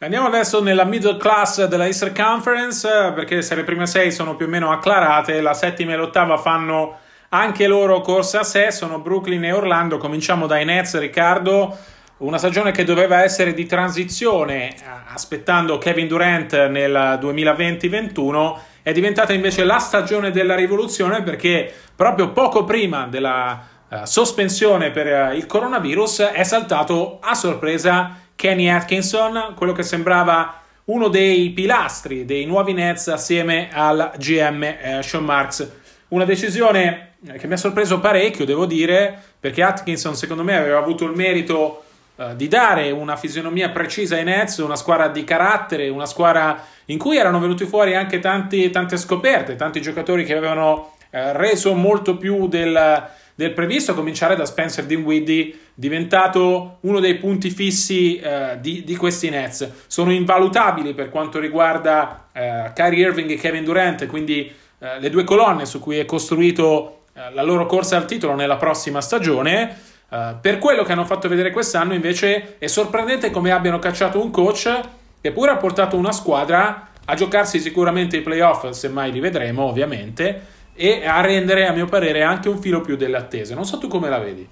Andiamo 0.00 0.28
adesso 0.28 0.62
nella 0.62 0.84
middle 0.84 1.16
class 1.16 1.64
della 1.64 1.86
Easter 1.86 2.12
Conference 2.12 2.88
perché 3.16 3.42
se 3.42 3.56
le 3.56 3.64
prime 3.64 3.84
sei 3.84 4.12
sono 4.12 4.36
più 4.36 4.46
o 4.46 4.48
meno 4.48 4.70
acclarate, 4.70 5.40
la 5.40 5.54
settima 5.54 5.92
e 5.92 5.96
l'ottava 5.96 6.36
fanno 6.36 6.98
anche 7.30 7.66
loro 7.66 8.00
corsa 8.00 8.38
a 8.38 8.44
sé, 8.44 8.70
sono 8.70 9.00
Brooklyn 9.00 9.42
e 9.42 9.50
Orlando. 9.50 9.98
Cominciamo 9.98 10.46
dai 10.46 10.64
Nets, 10.64 10.96
Riccardo. 11.00 11.76
Una 12.18 12.38
stagione 12.38 12.70
che 12.70 12.84
doveva 12.84 13.24
essere 13.24 13.52
di 13.54 13.66
transizione, 13.66 14.72
aspettando 15.12 15.78
Kevin 15.78 16.06
Durant 16.06 16.66
nel 16.68 17.18
2020-21, 17.20 18.58
è 18.82 18.92
diventata 18.92 19.32
invece 19.32 19.64
la 19.64 19.78
stagione 19.78 20.30
della 20.30 20.54
rivoluzione 20.54 21.24
perché 21.24 21.74
proprio 21.96 22.30
poco 22.30 22.62
prima 22.62 23.08
della 23.08 23.66
uh, 23.88 24.04
sospensione 24.04 24.92
per 24.92 25.30
uh, 25.30 25.34
il 25.34 25.46
coronavirus 25.46 26.20
è 26.20 26.44
saltato 26.44 27.18
a 27.20 27.34
sorpresa 27.34 28.26
Kenny 28.38 28.68
Atkinson, 28.68 29.54
quello 29.56 29.72
che 29.72 29.82
sembrava 29.82 30.60
uno 30.84 31.08
dei 31.08 31.50
pilastri 31.50 32.24
dei 32.24 32.44
nuovi 32.44 32.72
Nets 32.72 33.08
assieme 33.08 33.68
al 33.72 34.12
GM 34.16 34.62
eh, 34.62 35.00
Sean 35.02 35.24
Marks. 35.24 35.68
Una 36.10 36.24
decisione 36.24 37.14
che 37.36 37.48
mi 37.48 37.54
ha 37.54 37.56
sorpreso 37.56 37.98
parecchio, 37.98 38.44
devo 38.44 38.64
dire, 38.64 39.20
perché 39.40 39.64
Atkinson 39.64 40.14
secondo 40.14 40.44
me 40.44 40.56
aveva 40.56 40.78
avuto 40.78 41.04
il 41.04 41.16
merito 41.16 41.82
eh, 42.14 42.36
di 42.36 42.46
dare 42.46 42.92
una 42.92 43.16
fisionomia 43.16 43.70
precisa 43.70 44.14
ai 44.14 44.22
Nets, 44.22 44.58
una 44.58 44.76
squadra 44.76 45.08
di 45.08 45.24
carattere, 45.24 45.88
una 45.88 46.06
squadra 46.06 46.64
in 46.84 46.96
cui 46.96 47.16
erano 47.16 47.40
venuti 47.40 47.64
fuori 47.64 47.96
anche 47.96 48.20
tanti, 48.20 48.70
tante 48.70 48.98
scoperte, 48.98 49.56
tanti 49.56 49.80
giocatori 49.80 50.24
che 50.24 50.36
avevano 50.36 50.92
uh, 51.10 51.32
reso 51.32 51.74
molto 51.74 52.16
più 52.16 52.46
del, 52.46 53.04
del, 53.38 53.52
previsto, 53.52 53.92
a 53.92 53.94
cominciare 53.94 54.34
da 54.34 54.44
Spencer 54.44 54.84
Dinwiddie, 54.84 55.54
diventato 55.72 56.78
uno 56.80 56.98
dei 56.98 57.14
punti 57.14 57.50
fissi 57.50 58.20
uh, 58.20 58.58
di, 58.58 58.82
di, 58.82 58.96
questi 58.96 59.30
Nets. 59.30 59.70
Sono 59.86 60.10
invalutabili 60.10 60.92
per 60.92 61.08
quanto 61.08 61.38
riguarda 61.38 62.24
Kyrie 62.32 63.06
Irving 63.06 63.30
e 63.30 63.36
Kevin 63.36 63.62
Durant, 63.62 64.06
quindi 64.06 64.52
le 65.00 65.10
due 65.10 65.24
colonne 65.24 65.66
su 65.66 65.80
cui 65.80 65.98
è 65.98 66.04
costruito 66.04 67.02
la 67.32 67.42
loro 67.42 67.66
corsa 67.66 67.96
al 67.96 68.06
titolo 68.06 68.34
nella 68.34 68.56
prossima 68.56 69.00
stagione. 69.00 69.76
Uh, 70.08 70.40
per 70.40 70.58
quello 70.58 70.84
che 70.84 70.92
hanno 70.92 71.04
fatto 71.04 71.28
vedere 71.28 71.50
quest'anno, 71.50 71.92
invece, 71.92 72.56
è 72.58 72.66
sorprendente 72.66 73.30
come 73.30 73.50
abbiano 73.50 73.78
cacciato 73.78 74.22
un 74.22 74.30
coach 74.30 74.80
che 75.20 75.32
pure 75.32 75.50
ha 75.50 75.56
portato 75.56 75.96
una 75.96 76.12
squadra 76.12 76.88
a 77.04 77.14
giocarsi 77.14 77.58
sicuramente 77.58 78.16
i 78.18 78.22
playoff, 78.22 78.68
semmai 78.70 79.10
li 79.10 79.20
vedremo, 79.20 79.64
ovviamente, 79.64 80.56
e 80.78 81.04
a 81.04 81.20
rendere, 81.20 81.66
a 81.66 81.72
mio 81.72 81.86
parere, 81.86 82.22
anche 82.22 82.48
un 82.48 82.60
filo 82.60 82.80
più 82.80 82.96
delle 82.96 83.16
attese. 83.16 83.54
Non 83.54 83.64
so 83.64 83.78
tu 83.78 83.88
come 83.88 84.08
la 84.08 84.20
vedi. 84.20 84.48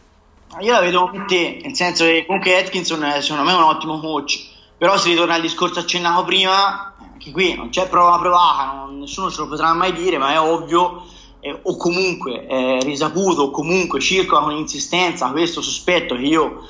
Io 0.60 0.72
la 0.72 0.80
vedo 0.80 1.08
come 1.08 1.24
te, 1.26 1.60
nel 1.62 1.76
senso 1.76 2.04
che 2.04 2.24
comunque 2.26 2.58
Atkinson 2.58 3.04
è 3.04 3.20
secondo 3.20 3.48
me 3.48 3.56
un 3.56 3.62
ottimo 3.62 4.00
coach, 4.00 4.44
però 4.76 4.96
se 4.96 5.10
ritorna 5.10 5.34
al 5.34 5.40
discorso 5.40 5.78
accennato 5.78 6.24
prima, 6.24 6.94
anche 7.12 7.30
qui 7.30 7.54
non 7.54 7.68
c'è 7.68 7.88
prova 7.88 8.18
provata, 8.18 8.72
non, 8.74 8.98
nessuno 8.98 9.30
ce 9.30 9.40
lo 9.40 9.48
potrà 9.48 9.72
mai 9.74 9.92
dire, 9.92 10.18
ma 10.18 10.32
è 10.32 10.40
ovvio 10.40 11.04
eh, 11.40 11.56
o 11.62 11.76
comunque 11.76 12.46
è 12.46 12.80
risaputo 12.82 13.42
o 13.42 13.50
comunque 13.50 14.00
circola 14.00 14.40
con 14.40 14.56
insistenza 14.56 15.30
questo 15.30 15.62
sospetto 15.62 16.16
che 16.16 16.22
io 16.22 16.64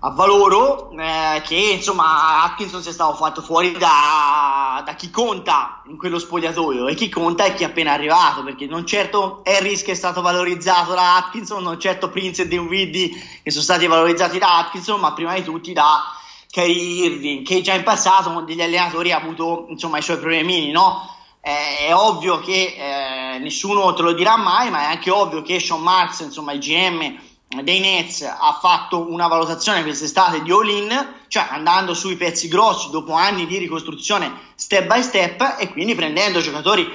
avvaloro 0.00 0.90
eh, 0.92 1.42
che 1.44 1.56
insomma 1.56 2.44
Atkinson 2.44 2.82
sia 2.82 2.92
stato 2.92 3.14
fatto 3.14 3.42
fuori 3.42 3.72
da, 3.72 4.80
da, 4.84 4.94
chi 4.94 5.10
conta 5.10 5.82
in 5.86 5.96
quello 5.96 6.20
spogliatoio 6.20 6.86
e 6.86 6.94
chi 6.94 7.08
conta 7.08 7.44
è 7.44 7.54
chi 7.54 7.64
è 7.64 7.66
appena 7.66 7.92
arrivato 7.92 8.44
perché 8.44 8.66
non 8.66 8.86
certo 8.86 9.42
Harris 9.44 9.82
che 9.82 9.92
è 9.92 9.96
stato 9.96 10.22
valorizzato 10.22 10.94
da 10.94 11.16
Atkinson 11.16 11.64
non 11.64 11.80
certo 11.80 12.10
Prince 12.10 12.42
e 12.42 12.48
Dinwiddie 12.48 13.10
che 13.42 13.50
sono 13.50 13.64
stati 13.64 13.88
valorizzati 13.88 14.38
da 14.38 14.58
Atkinson 14.58 15.00
ma 15.00 15.12
prima 15.14 15.34
di 15.34 15.42
tutti 15.42 15.72
da 15.72 16.04
Kyrie 16.48 17.06
Irving 17.06 17.44
che 17.44 17.60
già 17.60 17.74
in 17.74 17.82
passato 17.82 18.32
con 18.32 18.44
degli 18.44 18.62
allenatori 18.62 19.10
ha 19.10 19.18
avuto 19.18 19.66
insomma 19.68 19.98
i 19.98 20.02
suoi 20.02 20.18
problemini 20.18 20.70
no? 20.70 21.16
Eh, 21.40 21.86
è 21.86 21.94
ovvio 21.94 22.40
che 22.40 22.74
eh, 22.76 23.38
nessuno 23.38 23.94
te 23.94 24.02
lo 24.02 24.12
dirà 24.12 24.36
mai, 24.36 24.70
ma 24.70 24.82
è 24.82 24.84
anche 24.86 25.10
ovvio 25.10 25.40
che 25.40 25.60
Sean 25.60 25.80
Marks, 25.80 26.20
insomma 26.20 26.52
il 26.52 26.58
GM 26.58 27.16
dei 27.62 27.80
Nets, 27.80 28.22
ha 28.22 28.58
fatto 28.60 29.10
una 29.10 29.26
valutazione 29.26 29.82
quest'estate 29.82 30.42
di 30.42 30.50
all-in, 30.50 31.14
cioè 31.28 31.46
andando 31.50 31.94
sui 31.94 32.16
pezzi 32.16 32.46
grossi 32.48 32.90
dopo 32.90 33.14
anni 33.14 33.46
di 33.46 33.56
ricostruzione 33.56 34.30
step 34.54 34.86
by 34.86 35.02
step 35.02 35.56
e 35.58 35.70
quindi 35.70 35.94
prendendo 35.94 36.40
giocatori 36.40 36.86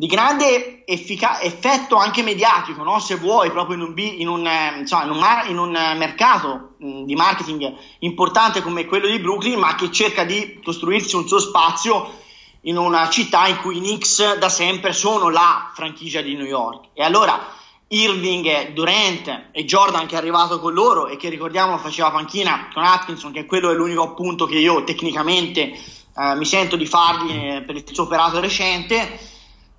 di 0.00 0.06
grande 0.06 0.86
effic- 0.86 1.40
effetto 1.42 1.96
anche 1.96 2.22
mediatico, 2.22 2.82
no? 2.82 2.98
se 3.00 3.16
vuoi, 3.16 3.50
proprio 3.50 3.76
in 3.76 3.82
un, 3.82 3.94
in 3.98 4.28
un, 4.28 4.46
eh, 4.46 4.78
insomma, 4.78 5.04
in 5.04 5.10
un, 5.10 5.18
mar- 5.18 5.50
in 5.50 5.58
un 5.58 5.70
mercato 5.70 6.76
mh, 6.78 7.02
di 7.02 7.14
marketing 7.14 7.74
importante 7.98 8.62
come 8.62 8.86
quello 8.86 9.06
di 9.06 9.18
Brooklyn, 9.18 9.58
ma 9.58 9.74
che 9.74 9.92
cerca 9.92 10.24
di 10.24 10.58
costruirsi 10.64 11.16
un 11.16 11.28
suo 11.28 11.38
spazio 11.38 12.18
in 12.62 12.78
una 12.78 13.10
città 13.10 13.46
in 13.46 13.58
cui 13.58 13.76
i 13.76 13.80
Knicks 13.80 14.38
da 14.38 14.48
sempre 14.48 14.94
sono 14.94 15.28
la 15.28 15.70
franchigia 15.74 16.22
di 16.22 16.34
New 16.34 16.46
York. 16.46 16.88
E 16.94 17.02
allora 17.02 17.58
Irving, 17.92 18.72
Durant 18.72 19.48
e 19.50 19.64
Jordan 19.64 20.06
che 20.06 20.14
è 20.14 20.18
arrivato 20.18 20.60
con 20.60 20.72
loro 20.72 21.08
e 21.08 21.16
che 21.16 21.28
ricordiamo 21.28 21.76
faceva 21.76 22.12
panchina 22.12 22.68
con 22.72 22.84
Atkinson, 22.84 23.32
che 23.32 23.46
quello 23.46 23.68
è 23.70 23.74
l'unico 23.74 24.02
appunto 24.02 24.46
che 24.46 24.58
io 24.58 24.84
tecnicamente 24.84 25.60
eh, 25.60 26.34
mi 26.36 26.44
sento 26.44 26.76
di 26.76 26.86
fargli 26.86 27.32
eh, 27.32 27.62
per 27.62 27.74
il 27.74 27.84
suo 27.90 28.04
operato 28.04 28.38
recente, 28.38 29.18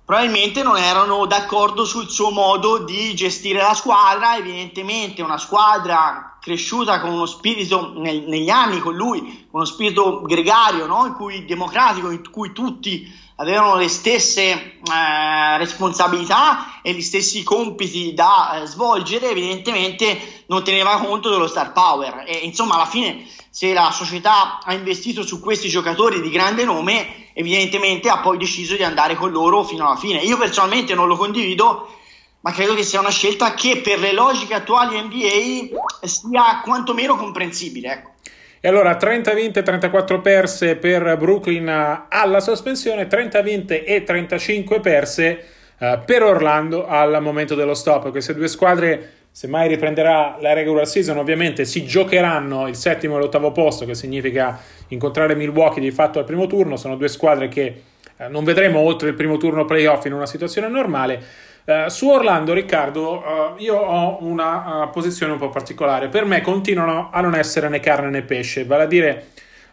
probabilmente 0.04 0.62
non 0.62 0.76
erano 0.76 1.24
d'accordo 1.24 1.86
sul 1.86 2.10
suo 2.10 2.30
modo 2.30 2.84
di 2.84 3.14
gestire 3.14 3.62
la 3.62 3.72
squadra, 3.72 4.36
evidentemente 4.36 5.22
una 5.22 5.38
squadra 5.38 6.36
cresciuta 6.38 7.00
con 7.00 7.12
uno 7.12 7.24
spirito 7.24 7.94
nel, 7.96 8.24
negli 8.26 8.50
anni 8.50 8.80
con 8.80 8.94
lui, 8.94 9.46
uno 9.52 9.64
spirito 9.64 10.20
gregario, 10.20 10.84
no? 10.84 11.06
in 11.06 11.14
cui, 11.14 11.46
democratico, 11.46 12.10
in 12.10 12.30
cui 12.30 12.52
tutti 12.52 13.10
avevano 13.36 13.76
le 13.76 13.88
stesse 13.88 14.50
eh, 14.50 15.58
responsabilità 15.58 16.80
e 16.82 16.92
gli 16.92 17.02
stessi 17.02 17.42
compiti 17.42 18.14
da 18.14 18.62
eh, 18.62 18.66
svolgere, 18.66 19.30
evidentemente 19.30 20.44
non 20.46 20.64
teneva 20.64 20.98
conto 20.98 21.30
dello 21.30 21.46
star 21.46 21.72
power. 21.72 22.24
E 22.26 22.38
insomma, 22.38 22.74
alla 22.74 22.86
fine, 22.86 23.26
se 23.50 23.72
la 23.72 23.90
società 23.90 24.60
ha 24.62 24.72
investito 24.74 25.22
su 25.22 25.40
questi 25.40 25.68
giocatori 25.68 26.20
di 26.20 26.30
grande 26.30 26.64
nome, 26.64 27.30
evidentemente 27.34 28.08
ha 28.08 28.18
poi 28.18 28.38
deciso 28.38 28.76
di 28.76 28.82
andare 28.82 29.14
con 29.14 29.30
loro 29.30 29.64
fino 29.64 29.86
alla 29.86 29.96
fine. 29.96 30.20
Io 30.20 30.36
personalmente 30.36 30.94
non 30.94 31.08
lo 31.08 31.16
condivido 31.16 31.88
ma 32.42 32.50
credo 32.50 32.74
che 32.74 32.82
sia 32.82 33.00
una 33.00 33.10
scelta 33.10 33.54
che 33.54 33.78
per 33.78 34.00
le 34.00 34.12
logiche 34.12 34.54
attuali 34.54 35.00
NBA 35.00 36.06
sia 36.06 36.60
quantomeno 36.62 37.16
comprensibile. 37.16 37.92
Ecco. 37.92 38.10
E 38.64 38.68
allora 38.68 38.94
30 38.94 39.34
vinte, 39.34 39.62
34 39.64 40.20
perse 40.20 40.76
per 40.76 41.16
Brooklyn 41.16 41.68
alla 42.08 42.38
sospensione, 42.38 43.08
30 43.08 43.42
vinte 43.42 43.84
e 43.84 44.04
35 44.04 44.78
perse 44.78 45.44
uh, 45.78 45.98
per 46.06 46.22
Orlando 46.22 46.86
al 46.86 47.20
momento 47.20 47.56
dello 47.56 47.74
stop. 47.74 48.12
Queste 48.12 48.36
due 48.36 48.46
squadre 48.46 49.10
se 49.32 49.48
mai 49.48 49.66
riprenderà 49.66 50.36
la 50.40 50.52
regular 50.52 50.86
season, 50.86 51.18
ovviamente 51.18 51.64
si 51.64 51.84
giocheranno 51.84 52.68
il 52.68 52.76
settimo 52.76 53.16
e 53.16 53.18
l'ottavo 53.18 53.50
posto, 53.50 53.84
che 53.84 53.96
significa 53.96 54.60
incontrare 54.88 55.34
Milwaukee 55.34 55.80
di 55.82 55.90
fatto 55.90 56.20
al 56.20 56.24
primo 56.24 56.46
turno. 56.46 56.76
Sono 56.76 56.94
due 56.94 57.08
squadre 57.08 57.48
che 57.48 57.82
eh, 58.16 58.28
non 58.28 58.44
vedremo 58.44 58.78
oltre 58.78 59.08
il 59.08 59.14
primo 59.16 59.38
turno 59.38 59.64
playoff 59.64 60.04
in 60.04 60.12
una 60.12 60.26
situazione 60.26 60.68
normale. 60.68 61.20
Uh, 61.64 61.88
su 61.88 62.08
Orlando, 62.08 62.52
Riccardo, 62.52 63.18
uh, 63.18 63.62
io 63.62 63.76
ho 63.76 64.18
una 64.22 64.84
uh, 64.84 64.90
posizione 64.90 65.32
un 65.32 65.38
po' 65.38 65.48
particolare. 65.48 66.08
Per 66.08 66.24
me 66.24 66.40
continuano 66.40 67.10
a 67.12 67.20
non 67.20 67.36
essere 67.36 67.68
né 67.68 67.78
carne 67.78 68.10
né 68.10 68.22
pesce, 68.22 68.64
vale 68.64 68.82
a 68.82 68.86
dire 68.86 69.26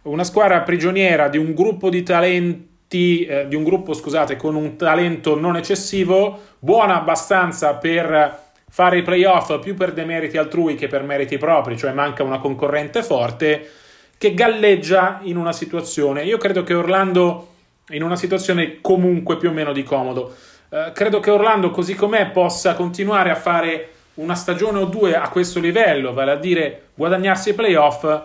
una 0.04 0.24
squadra 0.24 0.62
prigioniera 0.62 1.30
di 1.30 1.38
un 1.38 1.54
gruppo 1.56 1.90
di 1.90 2.04
talenti, 2.04 3.28
di 3.48 3.56
un 3.56 3.64
gruppo, 3.64 3.94
scusate, 3.94 4.36
con 4.36 4.56
un 4.56 4.76
talento 4.76 5.38
non 5.40 5.58
eccessivo, 5.58 6.40
buona 6.60 6.96
abbastanza 6.96 7.76
per 7.76 8.48
fare 8.70 9.00
i 9.00 9.02
playoff 9.02 9.60
più 9.60 9.76
per 9.76 9.92
demeriti 9.94 10.38
altrui 10.38 10.76
che 10.76 10.88
per 10.88 11.04
meriti 11.04 11.38
propri, 11.38 11.78
cioè 11.78 11.92
manca 11.92 12.24
una 12.24 12.38
concorrente 12.38 13.04
forte 13.04 13.70
che 14.18 14.34
galleggia 14.34 15.20
in 15.24 15.38
una 15.38 15.54
situazione. 15.54 16.24
Io 16.24 16.38
credo 16.38 16.64
che 16.64 16.74
Orlando 16.74 17.48
in 17.90 18.04
una 18.04 18.16
situazione 18.16 18.80
comunque 18.82 19.38
più 19.38 19.50
o 19.50 19.54
meno 19.54 19.72
di 19.72 19.84
comodo. 19.84 20.34
Uh, 20.70 20.92
credo 20.94 21.20
che 21.20 21.32
Orlando, 21.32 21.72
così 21.72 21.96
com'è, 21.96 22.30
possa 22.30 22.76
continuare 22.76 23.32
a 23.32 23.36
fare 23.36 23.94
una 24.16 24.36
stagione 24.36 24.80
o 24.80 24.86
due 24.86 25.16
a 25.16 25.30
questo 25.30 25.60
livello, 25.60 26.14
vale 26.14 26.32
a 26.32 26.36
dire 26.36 26.90
guadagnarsi 26.94 27.50
i 27.50 27.54
playoff. 27.54 28.22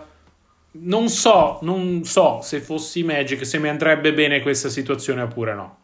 Non 0.72 1.09
so, 1.09 1.59
non 1.62 2.02
so 2.04 2.40
se 2.42 2.61
fossi 2.61 3.04
Magic 3.04 3.46
se 3.46 3.59
mi 3.59 3.68
andrebbe 3.68 4.12
bene 4.12 4.40
questa 4.42 4.68
situazione 4.68 5.22
oppure 5.22 5.54
no. 5.54 5.76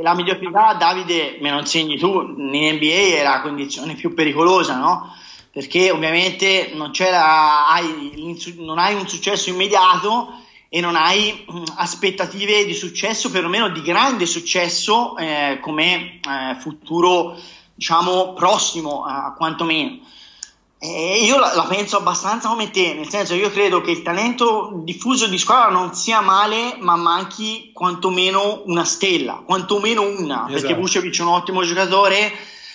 La 0.00 0.14
mediocrità, 0.14 0.74
Davide, 0.74 1.38
me 1.40 1.50
lo 1.50 1.60
insegni 1.60 1.98
tu, 1.98 2.20
in 2.20 2.74
NBA 2.74 3.18
è 3.18 3.22
la 3.22 3.40
condizione 3.42 3.94
più 3.94 4.14
pericolosa, 4.14 4.76
no? 4.76 5.14
Perché 5.52 5.90
ovviamente 5.90 6.70
non, 6.74 6.90
hai, 6.98 8.34
non 8.56 8.78
hai 8.78 8.94
un 8.94 9.06
successo 9.06 9.50
immediato 9.50 10.32
e 10.68 10.80
non 10.80 10.96
hai 10.96 11.44
mh, 11.48 11.62
aspettative 11.76 12.64
di 12.64 12.74
successo, 12.74 13.30
perlomeno 13.30 13.70
di 13.70 13.80
grande 13.82 14.26
successo, 14.26 15.16
eh, 15.16 15.58
come 15.60 16.20
eh, 16.20 16.56
futuro, 16.60 17.38
diciamo, 17.74 18.34
prossimo, 18.34 19.04
a 19.04 19.32
quantomeno. 19.36 20.00
E 20.80 21.24
io 21.24 21.38
la, 21.38 21.54
la, 21.56 21.64
penso 21.64 21.96
abbastanza 21.96 22.48
come 22.48 22.70
te, 22.70 22.94
nel 22.94 23.08
senso 23.08 23.34
io 23.34 23.50
credo 23.50 23.80
che 23.80 23.90
il 23.90 24.02
talento 24.02 24.70
diffuso 24.84 25.26
di 25.26 25.36
squadra 25.36 25.70
non 25.70 25.92
sia 25.94 26.20
male, 26.20 26.76
ma 26.78 26.94
manchi 26.94 27.70
quantomeno 27.72 28.62
una 28.66 28.84
stella, 28.84 29.42
quantomeno 29.44 30.02
una, 30.02 30.46
esatto. 30.46 30.52
perché 30.52 30.74
Vucevic 30.74 31.18
è 31.18 31.22
un 31.22 31.28
ottimo 31.28 31.64
giocatore, 31.64 32.32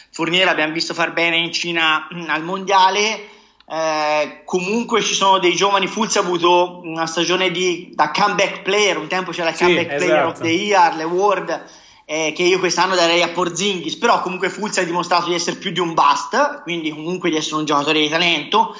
Fournier 0.09 0.45
l'abbiamo 0.45 0.73
visto 0.73 0.93
far 0.93 1.13
bene 1.13 1.37
in 1.37 1.53
Cina 1.53 2.07
al 2.27 2.43
mondiale, 2.43 3.29
eh, 3.65 4.41
comunque 4.45 5.01
ci 5.01 5.13
sono 5.13 5.39
dei 5.39 5.55
giovani, 5.55 5.87
Fulz 5.87 6.17
ha 6.17 6.19
avuto 6.19 6.81
una 6.83 7.05
stagione 7.05 7.51
di, 7.51 7.91
da 7.93 8.11
comeback 8.11 8.61
player, 8.61 8.97
un 8.97 9.07
tempo 9.07 9.31
c'era 9.31 9.49
il 9.49 9.57
comeback 9.57 9.91
sì, 9.91 9.95
player 9.95 10.15
esatto. 10.15 10.29
of 10.29 10.39
the 10.41 10.49
year, 10.49 10.95
le 10.95 11.03
World 11.03 11.65
eh, 12.05 12.33
che 12.35 12.43
io 12.43 12.59
quest'anno 12.59 12.95
darei 12.95 13.21
a 13.21 13.29
Porzingis, 13.29 13.95
però 13.95 14.21
comunque 14.21 14.49
Fulz 14.49 14.77
ha 14.77 14.83
dimostrato 14.83 15.29
di 15.29 15.35
essere 15.35 15.55
più 15.55 15.71
di 15.71 15.79
un 15.79 15.93
bust, 15.93 16.61
quindi 16.63 16.91
comunque 16.91 17.29
di 17.29 17.37
essere 17.37 17.55
un 17.55 17.65
giocatore 17.65 17.99
di 17.99 18.09
talento. 18.09 18.75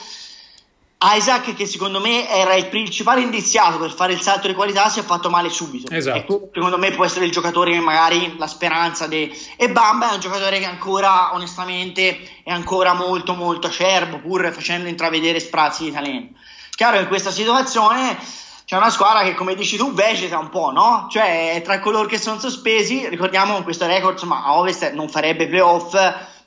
Isaac, 1.05 1.53
che 1.53 1.65
secondo 1.65 1.99
me 1.99 2.29
era 2.29 2.53
il 2.53 2.67
principale 2.67 3.21
indiziato 3.21 3.77
per 3.77 3.91
fare 3.91 4.13
il 4.13 4.21
salto 4.21 4.47
di 4.47 4.53
qualità, 4.53 4.87
si 4.89 4.99
è 4.99 5.03
fatto 5.03 5.29
male 5.29 5.49
subito. 5.49 5.91
Esatto. 5.93 6.43
E 6.45 6.49
secondo 6.53 6.77
me 6.77 6.91
può 6.91 7.03
essere 7.03 7.25
il 7.25 7.31
giocatore, 7.31 7.77
magari 7.79 8.35
la 8.37 8.47
speranza. 8.47 9.07
De... 9.07 9.31
E 9.57 9.69
Bamba 9.69 10.11
è 10.11 10.13
un 10.13 10.19
giocatore 10.19 10.59
che 10.59 10.65
ancora, 10.65 11.33
onestamente, 11.33 12.41
è 12.43 12.51
ancora 12.51 12.93
molto, 12.93 13.33
molto 13.33 13.67
acerbo, 13.67 14.19
pur 14.19 14.51
facendo 14.53 14.87
intravedere 14.87 15.39
sprazzi 15.39 15.83
di 15.83 15.91
talento. 15.91 16.39
Chiaro, 16.75 16.99
in 16.99 17.07
questa 17.07 17.31
situazione 17.31 18.17
c'è 18.65 18.77
una 18.77 18.89
squadra 18.89 19.23
che, 19.23 19.35
come 19.35 19.55
dici 19.55 19.75
tu, 19.75 19.93
vegeta 19.93 20.39
un 20.39 20.49
po', 20.49 20.71
no? 20.71 21.07
Cioè, 21.09 21.61
tra 21.63 21.79
coloro 21.79 22.07
che 22.07 22.17
sono 22.17 22.39
sospesi, 22.39 23.07
ricordiamo 23.09 23.53
con 23.53 23.63
questo 23.63 23.85
record, 23.85 24.13
insomma, 24.13 24.43
a 24.43 24.57
Ovest 24.57 24.91
non 24.93 25.09
farebbe 25.09 25.47
playoff 25.47 25.93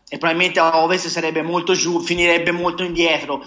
e 0.09 0.19
probabilmente 0.19 0.61
a 0.61 0.79
Ovest 0.79 1.09
sarebbe 1.09 1.43
molto 1.43 1.75
giù, 1.75 2.01
finirebbe 2.01 2.53
molto 2.53 2.83
indietro. 2.83 3.45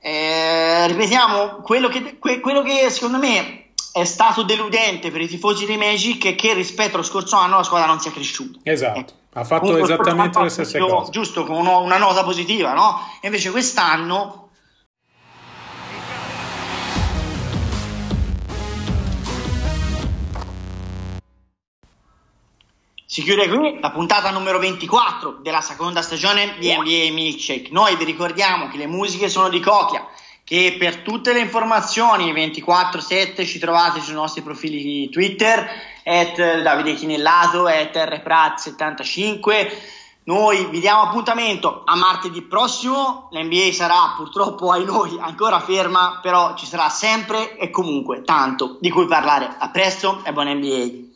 Eh, 0.00 0.86
ripetiamo, 0.86 1.56
quello 1.62 1.88
che, 1.88 2.18
que, 2.18 2.40
quello 2.40 2.62
che 2.62 2.88
secondo 2.90 3.18
me 3.18 3.70
è 3.92 4.04
stato 4.04 4.42
deludente 4.42 5.10
per 5.10 5.20
i 5.20 5.26
tifosi 5.26 5.66
dei 5.66 5.76
Magic 5.76 6.24
è 6.26 6.34
che 6.34 6.54
rispetto 6.54 6.94
allo 6.94 7.04
scorso 7.04 7.36
anno 7.36 7.56
la 7.56 7.62
squadra 7.62 7.88
non 7.88 8.00
sia 8.00 8.12
cresciuta. 8.12 8.60
Esatto, 8.62 9.12
ha 9.32 9.44
fatto 9.44 9.66
Comunque, 9.66 9.92
esattamente 9.92 10.40
le 10.40 10.48
stesse 10.48 10.78
cose. 10.78 11.10
Giusto, 11.10 11.44
con 11.44 11.56
uno, 11.56 11.80
una 11.80 11.98
nota 11.98 12.22
positiva, 12.22 12.74
no? 12.74 13.00
E 13.20 13.26
invece 13.26 13.50
quest'anno 13.50 14.47
Si 23.18 23.24
chiude 23.24 23.48
qui 23.48 23.80
la 23.80 23.90
puntata 23.90 24.30
numero 24.30 24.60
24 24.60 25.40
della 25.42 25.60
seconda 25.60 26.02
stagione 26.02 26.54
di 26.60 26.72
NBA 26.72 27.12
Milkshake. 27.12 27.70
Noi 27.72 27.96
vi 27.96 28.04
ricordiamo 28.04 28.68
che 28.68 28.76
le 28.76 28.86
musiche 28.86 29.28
sono 29.28 29.48
di 29.48 29.58
Copia, 29.58 30.06
che 30.44 30.76
per 30.78 30.98
tutte 30.98 31.32
le 31.32 31.40
informazioni 31.40 32.32
24-7 32.32 33.44
ci 33.44 33.58
trovate 33.58 34.00
sui 34.02 34.14
nostri 34.14 34.42
profili 34.42 35.08
Twitter, 35.08 35.68
at 36.04 36.62
Davide 36.62 36.94
Chinellato, 36.94 37.66
at 37.66 37.96
rprat75. 37.96 39.66
Noi 40.26 40.66
vi 40.66 40.78
diamo 40.78 41.02
appuntamento 41.02 41.82
a 41.86 41.96
martedì 41.96 42.42
prossimo. 42.42 43.30
L'NBA 43.32 43.72
sarà 43.72 44.14
purtroppo 44.16 44.70
ai 44.70 44.84
noi 44.84 45.18
ancora 45.18 45.58
ferma, 45.58 46.20
però 46.22 46.54
ci 46.54 46.66
sarà 46.66 46.88
sempre 46.88 47.56
e 47.56 47.68
comunque 47.70 48.22
tanto 48.22 48.76
di 48.78 48.90
cui 48.90 49.06
parlare. 49.06 49.56
A 49.58 49.70
presto 49.70 50.20
e 50.22 50.32
buon 50.32 50.50
NBA. 50.50 51.07